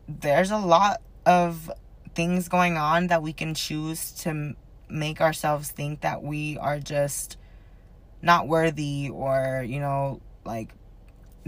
there's 0.08 0.52
a 0.52 0.58
lot 0.58 1.02
of 1.26 1.72
things 2.14 2.48
going 2.48 2.78
on 2.78 3.08
that 3.08 3.24
we 3.24 3.34
can 3.34 3.54
choose 3.54 4.12
to 4.12 4.56
make 4.90 5.22
ourselves 5.22 5.72
think 5.72 6.02
that 6.02 6.22
we 6.22 6.58
are 6.58 6.80
just 6.80 7.38
not 8.22 8.48
worthy 8.48 9.10
or, 9.10 9.64
you 9.66 9.80
know, 9.80 10.22
like 10.46 10.74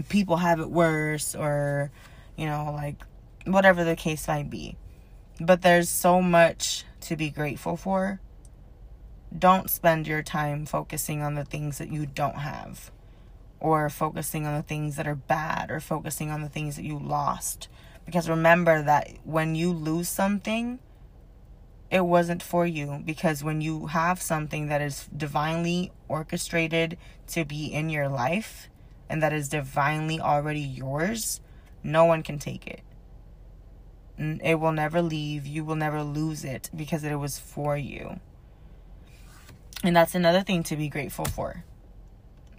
people 0.08 0.36
have 0.36 0.60
it 0.60 0.70
worse 0.70 1.34
or 1.34 1.90
you 2.36 2.46
know 2.46 2.70
like 2.74 3.02
whatever 3.46 3.84
the 3.84 3.96
case 3.96 4.26
might 4.26 4.50
be 4.50 4.76
but 5.40 5.62
there's 5.62 5.88
so 5.88 6.20
much 6.20 6.84
to 7.00 7.16
be 7.16 7.30
grateful 7.30 7.76
for 7.76 8.20
don't 9.36 9.70
spend 9.70 10.06
your 10.06 10.22
time 10.22 10.66
focusing 10.66 11.22
on 11.22 11.34
the 11.34 11.44
things 11.44 11.78
that 11.78 11.90
you 11.90 12.06
don't 12.06 12.38
have 12.38 12.90
or 13.60 13.88
focusing 13.88 14.46
on 14.46 14.54
the 14.54 14.62
things 14.62 14.96
that 14.96 15.06
are 15.06 15.14
bad 15.14 15.70
or 15.70 15.80
focusing 15.80 16.30
on 16.30 16.42
the 16.42 16.48
things 16.48 16.76
that 16.76 16.84
you 16.84 16.98
lost 16.98 17.68
because 18.04 18.28
remember 18.28 18.82
that 18.82 19.08
when 19.24 19.54
you 19.54 19.72
lose 19.72 20.08
something 20.08 20.78
it 21.90 22.04
wasn't 22.04 22.42
for 22.42 22.66
you 22.66 23.00
because 23.04 23.44
when 23.44 23.60
you 23.60 23.86
have 23.86 24.20
something 24.20 24.66
that 24.66 24.82
is 24.82 25.08
divinely 25.16 25.92
orchestrated 26.08 26.98
to 27.28 27.44
be 27.44 27.66
in 27.66 27.88
your 27.88 28.08
life 28.08 28.68
and 29.08 29.22
that 29.22 29.32
is 29.32 29.48
divinely 29.48 30.18
already 30.18 30.60
yours, 30.60 31.40
no 31.84 32.04
one 32.04 32.22
can 32.22 32.38
take 32.38 32.66
it. 32.66 32.80
It 34.18 34.58
will 34.58 34.72
never 34.72 35.02
leave. 35.02 35.46
You 35.46 35.64
will 35.64 35.76
never 35.76 36.02
lose 36.02 36.44
it 36.44 36.68
because 36.74 37.04
it 37.04 37.14
was 37.14 37.38
for 37.38 37.76
you. 37.76 38.18
And 39.84 39.94
that's 39.94 40.14
another 40.14 40.40
thing 40.40 40.62
to 40.64 40.76
be 40.76 40.88
grateful 40.88 41.26
for. 41.26 41.62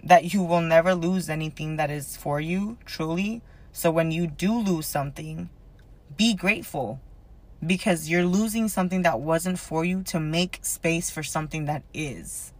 That 0.02 0.32
you 0.32 0.44
will 0.44 0.60
never 0.60 0.94
lose 0.94 1.28
anything 1.28 1.74
that 1.74 1.90
is 1.90 2.16
for 2.16 2.40
you, 2.40 2.78
truly. 2.86 3.42
So 3.72 3.90
when 3.90 4.12
you 4.12 4.28
do 4.28 4.56
lose 4.56 4.86
something, 4.86 5.50
be 6.16 6.34
grateful 6.34 7.00
because 7.66 8.08
you're 8.08 8.24
losing 8.24 8.68
something 8.68 9.02
that 9.02 9.18
wasn't 9.18 9.58
for 9.58 9.84
you 9.84 10.04
to 10.04 10.20
make 10.20 10.60
space 10.62 11.10
for 11.10 11.24
something 11.24 11.64
that 11.64 11.82
is. 11.92 12.52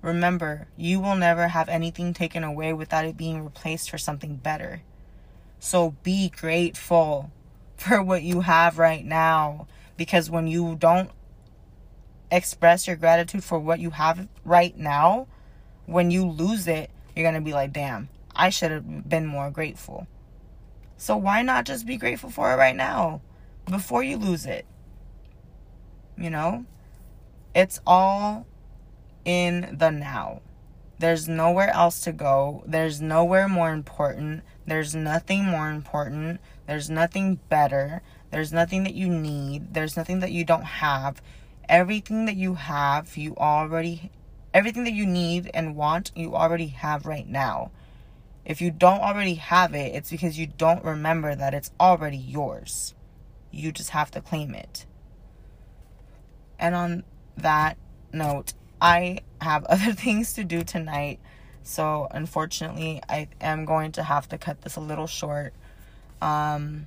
Remember, 0.00 0.68
you 0.78 0.98
will 0.98 1.16
never 1.16 1.48
have 1.48 1.68
anything 1.68 2.14
taken 2.14 2.44
away 2.44 2.72
without 2.72 3.04
it 3.04 3.18
being 3.18 3.44
replaced 3.44 3.90
for 3.90 3.98
something 3.98 4.36
better. 4.36 4.80
So 5.58 5.94
be 6.02 6.30
grateful 6.30 7.30
for 7.76 8.02
what 8.02 8.22
you 8.22 8.40
have 8.40 8.78
right 8.78 9.04
now 9.04 9.66
because 9.98 10.30
when 10.30 10.46
you 10.46 10.74
don't 10.76 11.10
express 12.30 12.86
your 12.86 12.96
gratitude 12.96 13.44
for 13.44 13.58
what 13.58 13.80
you 13.80 13.90
have 13.90 14.28
right 14.44 14.76
now, 14.76 15.26
when 15.86 16.10
you 16.10 16.26
lose 16.26 16.68
it, 16.68 16.90
you're 17.14 17.24
going 17.24 17.34
to 17.34 17.40
be 17.40 17.52
like, 17.52 17.72
damn, 17.72 18.08
I 18.34 18.50
should 18.50 18.70
have 18.70 19.08
been 19.08 19.26
more 19.26 19.50
grateful. 19.50 20.06
So 20.96 21.16
why 21.16 21.42
not 21.42 21.64
just 21.64 21.86
be 21.86 21.96
grateful 21.96 22.30
for 22.30 22.52
it 22.52 22.56
right 22.56 22.76
now 22.76 23.20
before 23.66 24.02
you 24.02 24.16
lose 24.16 24.46
it? 24.46 24.66
You 26.16 26.30
know? 26.30 26.66
It's 27.54 27.80
all 27.86 28.46
in 29.24 29.76
the 29.78 29.90
now. 29.90 30.42
There's 30.98 31.28
nowhere 31.28 31.70
else 31.70 32.00
to 32.00 32.12
go. 32.12 32.64
There's 32.66 33.00
nowhere 33.00 33.48
more 33.48 33.72
important. 33.72 34.42
There's 34.66 34.94
nothing 34.94 35.44
more 35.44 35.70
important. 35.70 36.40
There's 36.66 36.90
nothing 36.90 37.38
better. 37.48 38.02
There's 38.30 38.52
nothing 38.52 38.84
that 38.84 38.94
you 38.94 39.08
need. 39.08 39.74
There's 39.74 39.96
nothing 39.96 40.20
that 40.20 40.32
you 40.32 40.44
don't 40.44 40.64
have. 40.64 41.22
Everything 41.68 42.24
that 42.26 42.36
you 42.36 42.54
have, 42.54 43.16
you 43.16 43.34
already 43.36 44.10
everything 44.54 44.84
that 44.84 44.92
you 44.92 45.06
need 45.06 45.50
and 45.54 45.76
want, 45.76 46.10
you 46.16 46.34
already 46.34 46.68
have 46.68 47.06
right 47.06 47.28
now. 47.28 47.70
If 48.44 48.60
you 48.60 48.70
don't 48.70 49.00
already 49.00 49.34
have 49.34 49.74
it, 49.74 49.94
it's 49.94 50.10
because 50.10 50.38
you 50.38 50.46
don't 50.46 50.84
remember 50.84 51.34
that 51.34 51.54
it's 51.54 51.70
already 51.78 52.16
yours. 52.16 52.94
You 53.50 53.72
just 53.72 53.90
have 53.90 54.10
to 54.12 54.20
claim 54.20 54.54
it. 54.54 54.86
And 56.58 56.74
on 56.74 57.04
that 57.36 57.76
note, 58.12 58.54
I 58.80 59.20
have 59.40 59.64
other 59.66 59.92
things 59.92 60.32
to 60.34 60.44
do 60.44 60.62
tonight. 60.62 61.20
So, 61.62 62.08
unfortunately, 62.10 63.02
I 63.08 63.28
am 63.40 63.66
going 63.66 63.92
to 63.92 64.02
have 64.02 64.28
to 64.30 64.38
cut 64.38 64.62
this 64.62 64.76
a 64.76 64.80
little 64.80 65.06
short. 65.06 65.52
Um, 66.22 66.86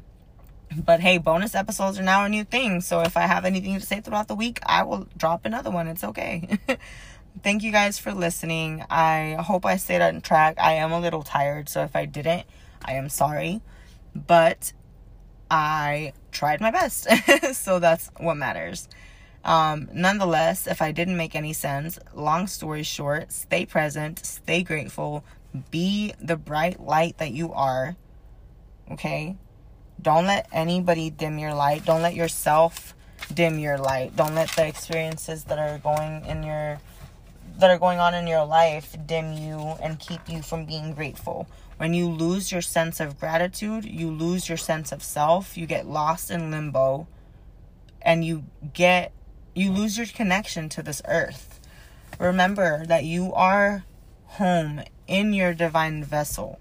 But 0.76 1.02
hey, 1.02 1.18
bonus 1.18 1.54
episodes 1.54 2.00
are 2.00 2.04
now 2.04 2.24
a 2.24 2.30
new 2.30 2.46
thing. 2.46 2.80
So 2.80 3.02
if 3.02 3.18
I 3.18 3.22
have 3.22 3.44
anything 3.44 3.78
to 3.78 3.86
say 3.86 4.00
throughout 4.00 4.30
the 4.30 4.36
week, 4.36 4.60
I 4.66 4.84
will 4.84 5.08
drop 5.18 5.46
another 5.46 5.70
one. 5.70 5.88
It's 5.88 6.04
okay. 6.04 6.60
Thank 7.44 7.64
you 7.64 7.72
guys 7.72 8.00
for 8.00 8.14
listening. 8.14 8.84
I 8.90 9.36
hope 9.40 9.66
I 9.66 9.76
stayed 9.76 10.02
on 10.02 10.22
track. 10.22 10.56
I 10.60 10.74
am 10.74 10.92
a 10.92 11.00
little 11.00 11.24
tired, 11.24 11.68
so 11.68 11.84
if 11.84 11.96
I 11.96 12.06
didn't, 12.06 12.46
I 12.84 12.94
am 12.94 13.10
sorry. 13.10 13.62
But 14.16 14.72
I 15.50 16.14
tried 16.32 16.62
my 16.62 16.72
best. 16.72 17.08
so 17.54 17.80
that's 17.80 18.10
what 18.18 18.36
matters. 18.36 18.88
Um, 19.44 19.90
nonetheless, 19.94 20.68
if 20.68 20.82
I 20.82 20.92
didn't 20.94 21.18
make 21.18 21.36
any 21.36 21.52
sense, 21.52 22.00
long 22.14 22.48
story 22.48 22.84
short, 22.84 23.34
stay 23.34 23.66
present, 23.66 24.26
stay 24.26 24.64
grateful, 24.64 25.26
be 25.70 26.14
the 26.22 26.38
bright 26.38 26.80
light 26.80 27.18
that 27.18 27.32
you 27.32 27.52
are. 27.52 27.98
Okay? 28.92 29.36
Don't 30.02 30.26
let 30.26 30.48
anybody 30.52 31.10
dim 31.10 31.38
your 31.38 31.54
light. 31.54 31.86
Don't 31.86 32.02
let 32.02 32.16
yourself 32.16 32.96
dim 33.34 33.60
your 33.60 33.78
light. 33.78 34.16
Don't 34.16 34.36
let 34.36 34.50
the 34.50 34.66
experiences 34.66 35.44
that 35.46 35.60
are 35.60 35.78
going 35.78 36.26
in 36.26 36.44
your 36.44 36.80
that 37.60 37.70
are 37.70 37.78
going 37.78 38.00
on 38.00 38.16
in 38.16 38.26
your 38.26 38.46
life 38.46 38.96
dim 39.06 39.34
you 39.34 39.58
and 39.84 40.00
keep 40.00 40.28
you 40.28 40.42
from 40.42 40.66
being 40.66 40.94
grateful. 40.94 41.48
When 41.78 41.94
you 41.94 42.08
lose 42.08 42.52
your 42.52 42.62
sense 42.62 43.00
of 43.00 43.20
gratitude, 43.20 43.86
you 43.86 44.10
lose 44.10 44.48
your 44.48 44.58
sense 44.58 44.92
of 44.92 45.04
self, 45.04 45.58
you 45.58 45.68
get 45.68 45.86
lost 45.86 46.32
in 46.32 46.50
limbo 46.50 47.08
and 48.02 48.26
you 48.26 48.46
get 48.74 49.12
you 49.54 49.72
lose 49.72 49.98
your 49.98 50.08
connection 50.08 50.70
to 50.70 50.82
this 50.82 51.02
earth. 51.08 51.60
Remember 52.20 52.86
that 52.86 53.04
you 53.04 53.34
are 53.34 53.84
home 54.26 54.82
in 55.08 55.34
your 55.34 55.54
divine 55.54 56.04
vessel, 56.04 56.60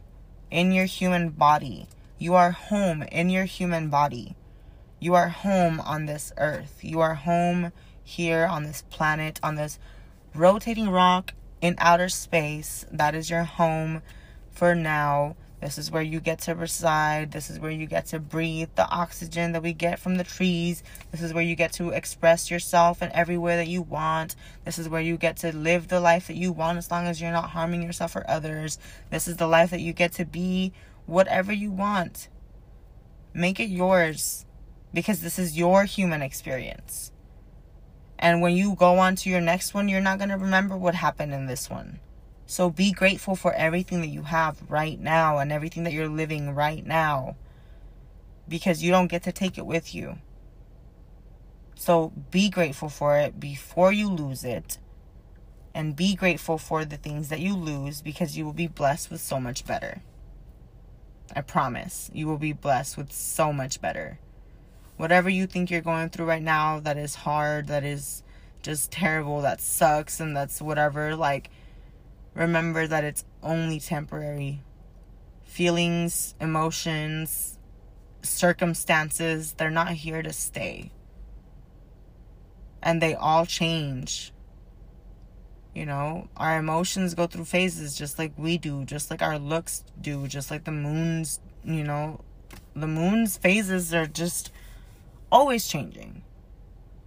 in 0.50 0.72
your 0.72 0.87
human 0.87 1.31
body. 1.31 1.87
You 2.20 2.35
are 2.35 2.50
home 2.50 3.02
in 3.04 3.30
your 3.30 3.46
human 3.46 3.88
body. 3.88 4.37
You 4.98 5.14
are 5.14 5.30
home 5.30 5.80
on 5.80 6.04
this 6.04 6.35
earth. 6.37 6.80
You 6.83 7.00
are 7.00 7.14
home 7.14 7.72
here 8.04 8.44
on 8.44 8.64
this 8.64 8.83
planet, 8.90 9.40
on 9.42 9.54
this 9.54 9.78
rotating 10.35 10.90
rock 10.90 11.33
in 11.62 11.76
outer 11.78 12.11
space. 12.11 12.85
That 12.92 13.14
is 13.14 13.30
your 13.30 13.44
home 13.44 14.02
for 14.50 14.74
now. 14.74 15.35
This 15.62 15.78
is 15.78 15.90
where 15.90 16.02
you 16.02 16.20
get 16.20 16.40
to 16.40 16.54
reside. 16.54 17.33
This 17.33 17.48
is 17.48 17.59
where 17.59 17.70
you 17.70 17.87
get 17.87 18.04
to 18.09 18.18
breathe 18.18 18.68
the 18.74 18.88
oxygen 18.88 19.52
that 19.52 19.62
we 19.62 19.72
get 19.72 19.98
from 19.98 20.16
the 20.16 20.24
trees. 20.24 20.83
This 21.12 21.22
is 21.22 21.33
where 21.33 21.42
you 21.42 21.54
get 21.54 21.72
to 21.74 21.88
express 21.88 22.50
yourself 22.50 23.00
in 23.00 23.11
every 23.12 23.38
way 23.38 23.56
that 23.56 23.68
you 23.68 23.80
want. 23.80 24.37
This 24.66 24.78
is 24.78 24.90
where 24.90 25.00
you 25.00 25.16
get 25.16 25.38
to 25.38 25.56
live 25.56 25.88
the 25.88 26.00
life 26.00 26.26
that 26.26 26.37
you 26.37 26.52
want 26.52 26.76
as 26.76 26.90
long 26.90 27.06
as 27.06 27.18
you're 27.18 27.33
not 27.33 27.50
harming 27.50 27.83
yourself 27.83 28.14
or 28.14 28.28
others. 28.28 28.78
This 29.09 29.26
is 29.26 29.38
the 29.38 29.46
life 29.46 29.70
that 29.70 29.80
you 29.80 29.94
get 29.94 30.12
to 30.12 30.26
be 30.26 30.74
whatever 31.11 31.53
you 31.53 31.70
want. 31.70 32.29
Make 33.35 33.61
it 33.61 33.68
yours 33.68 34.46
because 34.94 35.20
this 35.20 35.38
is 35.38 35.59
your 35.59 35.85
human 35.85 36.23
experience. 36.23 37.12
And 38.18 38.40
when 38.42 38.55
you 38.55 38.75
go 38.75 38.99
on 38.99 39.16
to 39.16 39.31
your 39.31 39.40
next 39.40 39.73
one, 39.75 39.88
you're 39.88 40.01
not 40.01 40.18
going 40.18 40.31
to 40.31 40.37
remember 40.37 40.77
what 40.77 40.94
happened 40.94 41.33
in 41.33 41.46
this 41.46 41.70
one. 41.70 42.01
So 42.46 42.68
be 42.68 42.92
grateful 42.92 43.37
for 43.37 43.53
everything 43.55 44.01
that 44.01 44.09
you 44.09 44.23
have 44.23 44.59
right 44.68 44.99
now 44.99 45.38
and 45.38 45.53
everything 45.53 45.85
that 45.85 45.92
you're 45.92 46.09
living 46.09 46.55
right 46.55 46.85
now 46.85 47.37
because 48.49 48.83
you 48.83 48.90
don't 48.90 49.07
get 49.07 49.23
to 49.23 49.33
take 49.33 49.57
it 49.57 49.64
with 49.64 49.94
you. 49.94 50.18
So 51.77 52.12
be 52.31 52.51
grateful 52.51 52.88
for 52.88 53.16
it 53.16 53.40
before 53.40 53.92
you 53.92 54.11
lose 54.11 54.44
it. 54.44 54.79
And 55.73 55.94
be 55.94 56.16
grateful 56.16 56.59
for 56.59 56.85
the 56.85 56.96
things 56.96 57.29
that 57.29 57.38
you 57.38 57.57
lose 57.57 58.03
because 58.03 58.37
you 58.37 58.44
will 58.44 58.53
be 58.53 58.66
blessed 58.66 59.11
with 59.11 59.20
so 59.20 59.38
much 59.40 59.64
better. 59.64 60.03
I 61.35 61.43
promise 61.43 62.11
you 62.12 62.27
will 62.27 62.38
be 62.38 62.53
blessed 62.53 62.97
with 62.97 63.12
so 63.12 63.53
much 63.53 63.81
better. 63.81 64.19
Whatever 64.97 65.31
you 65.31 65.47
think 65.47 65.71
you're 65.71 65.81
going 65.81 66.11
through 66.11 66.27
right 66.27 66.43
now 66.43 66.81
that 66.81 66.99
is 66.99 67.14
hard, 67.14 67.69
that 67.69 67.85
is 67.85 68.23
just 68.62 68.90
terrible, 68.90 69.40
that 69.43 69.61
sucks, 69.61 70.21
and 70.21 70.37
that's 70.37 70.61
whatever, 70.61 71.16
like, 71.16 71.51
remember 72.35 72.87
that 72.87 73.05
it's 73.05 73.25
only 73.43 73.81
temporary. 73.81 74.62
Feelings, 75.45 76.35
emotions, 76.40 77.59
circumstances, 78.23 79.55
they're 79.55 79.71
not 79.71 79.93
here 79.93 80.23
to 80.23 80.33
stay. 80.33 80.93
And 82.83 83.01
they 83.01 83.14
all 83.14 83.47
change. 83.47 84.33
You 85.74 85.87
know, 85.87 86.28
our 86.37 86.59
emotions 86.59 87.14
go 87.14 87.26
through 87.26 87.44
phases 87.44 87.96
just 87.96 88.18
like 88.18 88.33
we 88.37 88.59
do, 88.59 88.85
just 88.85 89.11
like 89.11 89.22
our 89.22 89.38
looks 89.38 89.85
do, 90.00 90.26
just 90.26 90.50
like 90.50 90.64
the 90.64 90.72
moon's, 90.72 91.38
you 91.64 91.85
know, 91.85 92.20
the 92.74 92.88
moon's 92.88 93.37
phases 93.37 93.94
are 93.94 94.06
just 94.06 94.50
always 95.30 95.68
changing. 95.68 96.22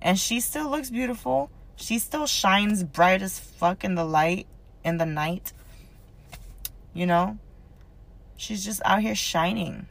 And 0.01 0.17
she 0.17 0.39
still 0.39 0.69
looks 0.69 0.89
beautiful. 0.89 1.49
She 1.75 1.99
still 1.99 2.25
shines 2.25 2.83
bright 2.83 3.21
as 3.21 3.39
fuck 3.39 3.83
in 3.83 3.95
the 3.95 4.05
light 4.05 4.47
in 4.83 4.97
the 4.97 5.05
night. 5.05 5.51
You 6.93 7.05
know? 7.05 7.37
She's 8.37 8.63
just 8.63 8.81
out 8.85 9.01
here 9.01 9.15
shining. 9.15 9.87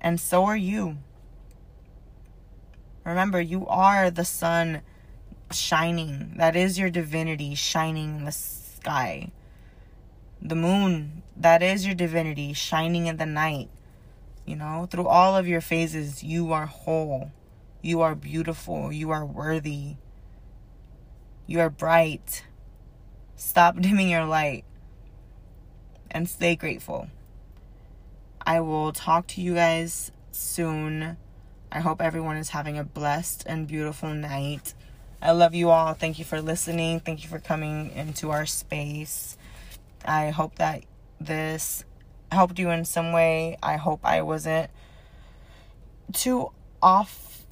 And 0.00 0.20
so 0.20 0.44
are 0.44 0.56
you. 0.56 0.98
Remember, 3.04 3.40
you 3.40 3.66
are 3.66 4.10
the 4.10 4.24
sun 4.24 4.82
shining. 5.52 6.34
That 6.36 6.56
is 6.56 6.78
your 6.78 6.90
divinity 6.90 7.54
shining 7.54 8.18
in 8.18 8.24
the 8.24 8.32
sky. 8.32 9.32
The 10.40 10.54
moon, 10.54 11.22
that 11.36 11.62
is 11.62 11.86
your 11.86 11.94
divinity 11.94 12.52
shining 12.52 13.06
in 13.06 13.16
the 13.16 13.26
night. 13.26 13.68
You 14.46 14.56
know, 14.56 14.88
through 14.90 15.06
all 15.06 15.36
of 15.36 15.46
your 15.46 15.60
phases, 15.60 16.22
you 16.22 16.52
are 16.52 16.66
whole. 16.66 17.30
You 17.82 18.00
are 18.00 18.14
beautiful. 18.14 18.92
You 18.92 19.10
are 19.10 19.24
worthy. 19.24 19.96
You 21.46 21.60
are 21.60 21.70
bright. 21.70 22.44
Stop 23.36 23.76
dimming 23.80 24.08
your 24.08 24.24
light 24.24 24.64
and 26.10 26.28
stay 26.28 26.56
grateful. 26.56 27.08
I 28.44 28.60
will 28.60 28.92
talk 28.92 29.26
to 29.28 29.40
you 29.40 29.54
guys 29.54 30.10
soon. 30.32 31.16
I 31.70 31.80
hope 31.80 32.02
everyone 32.02 32.36
is 32.36 32.50
having 32.50 32.78
a 32.78 32.84
blessed 32.84 33.44
and 33.46 33.66
beautiful 33.66 34.12
night. 34.12 34.74
I 35.22 35.32
love 35.32 35.54
you 35.54 35.70
all. 35.70 35.92
Thank 35.92 36.18
you 36.18 36.24
for 36.24 36.40
listening. 36.40 37.00
Thank 37.00 37.22
you 37.22 37.28
for 37.28 37.38
coming 37.38 37.90
into 37.92 38.30
our 38.30 38.46
space. 38.46 39.36
I 40.04 40.30
hope 40.30 40.56
that 40.56 40.84
this 41.20 41.84
helped 42.32 42.58
you 42.58 42.70
in 42.70 42.84
some 42.84 43.12
way. 43.12 43.58
I 43.62 43.76
hope 43.76 44.00
I 44.02 44.22
wasn't 44.22 44.70
too 46.12 46.50
off 46.82 47.44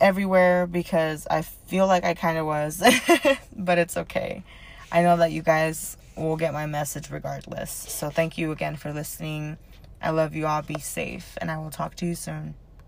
everywhere 0.00 0.66
because 0.66 1.26
I 1.30 1.42
feel 1.42 1.86
like 1.86 2.04
I 2.04 2.14
kind 2.14 2.36
of 2.36 2.46
was, 2.46 2.82
but 3.56 3.78
it's 3.78 3.96
okay. 3.96 4.42
I 4.90 5.02
know 5.02 5.16
that 5.16 5.30
you 5.32 5.42
guys 5.42 5.96
will 6.16 6.36
get 6.36 6.52
my 6.52 6.66
message 6.66 7.10
regardless. 7.10 7.70
So 7.70 8.10
thank 8.10 8.38
you 8.38 8.52
again 8.52 8.76
for 8.76 8.92
listening. 8.92 9.56
I 10.02 10.10
love 10.10 10.34
you 10.34 10.46
all. 10.46 10.62
Be 10.62 10.80
safe, 10.80 11.38
and 11.40 11.50
I 11.50 11.58
will 11.58 11.70
talk 11.70 11.94
to 11.96 12.06
you 12.06 12.14
soon. 12.14 12.54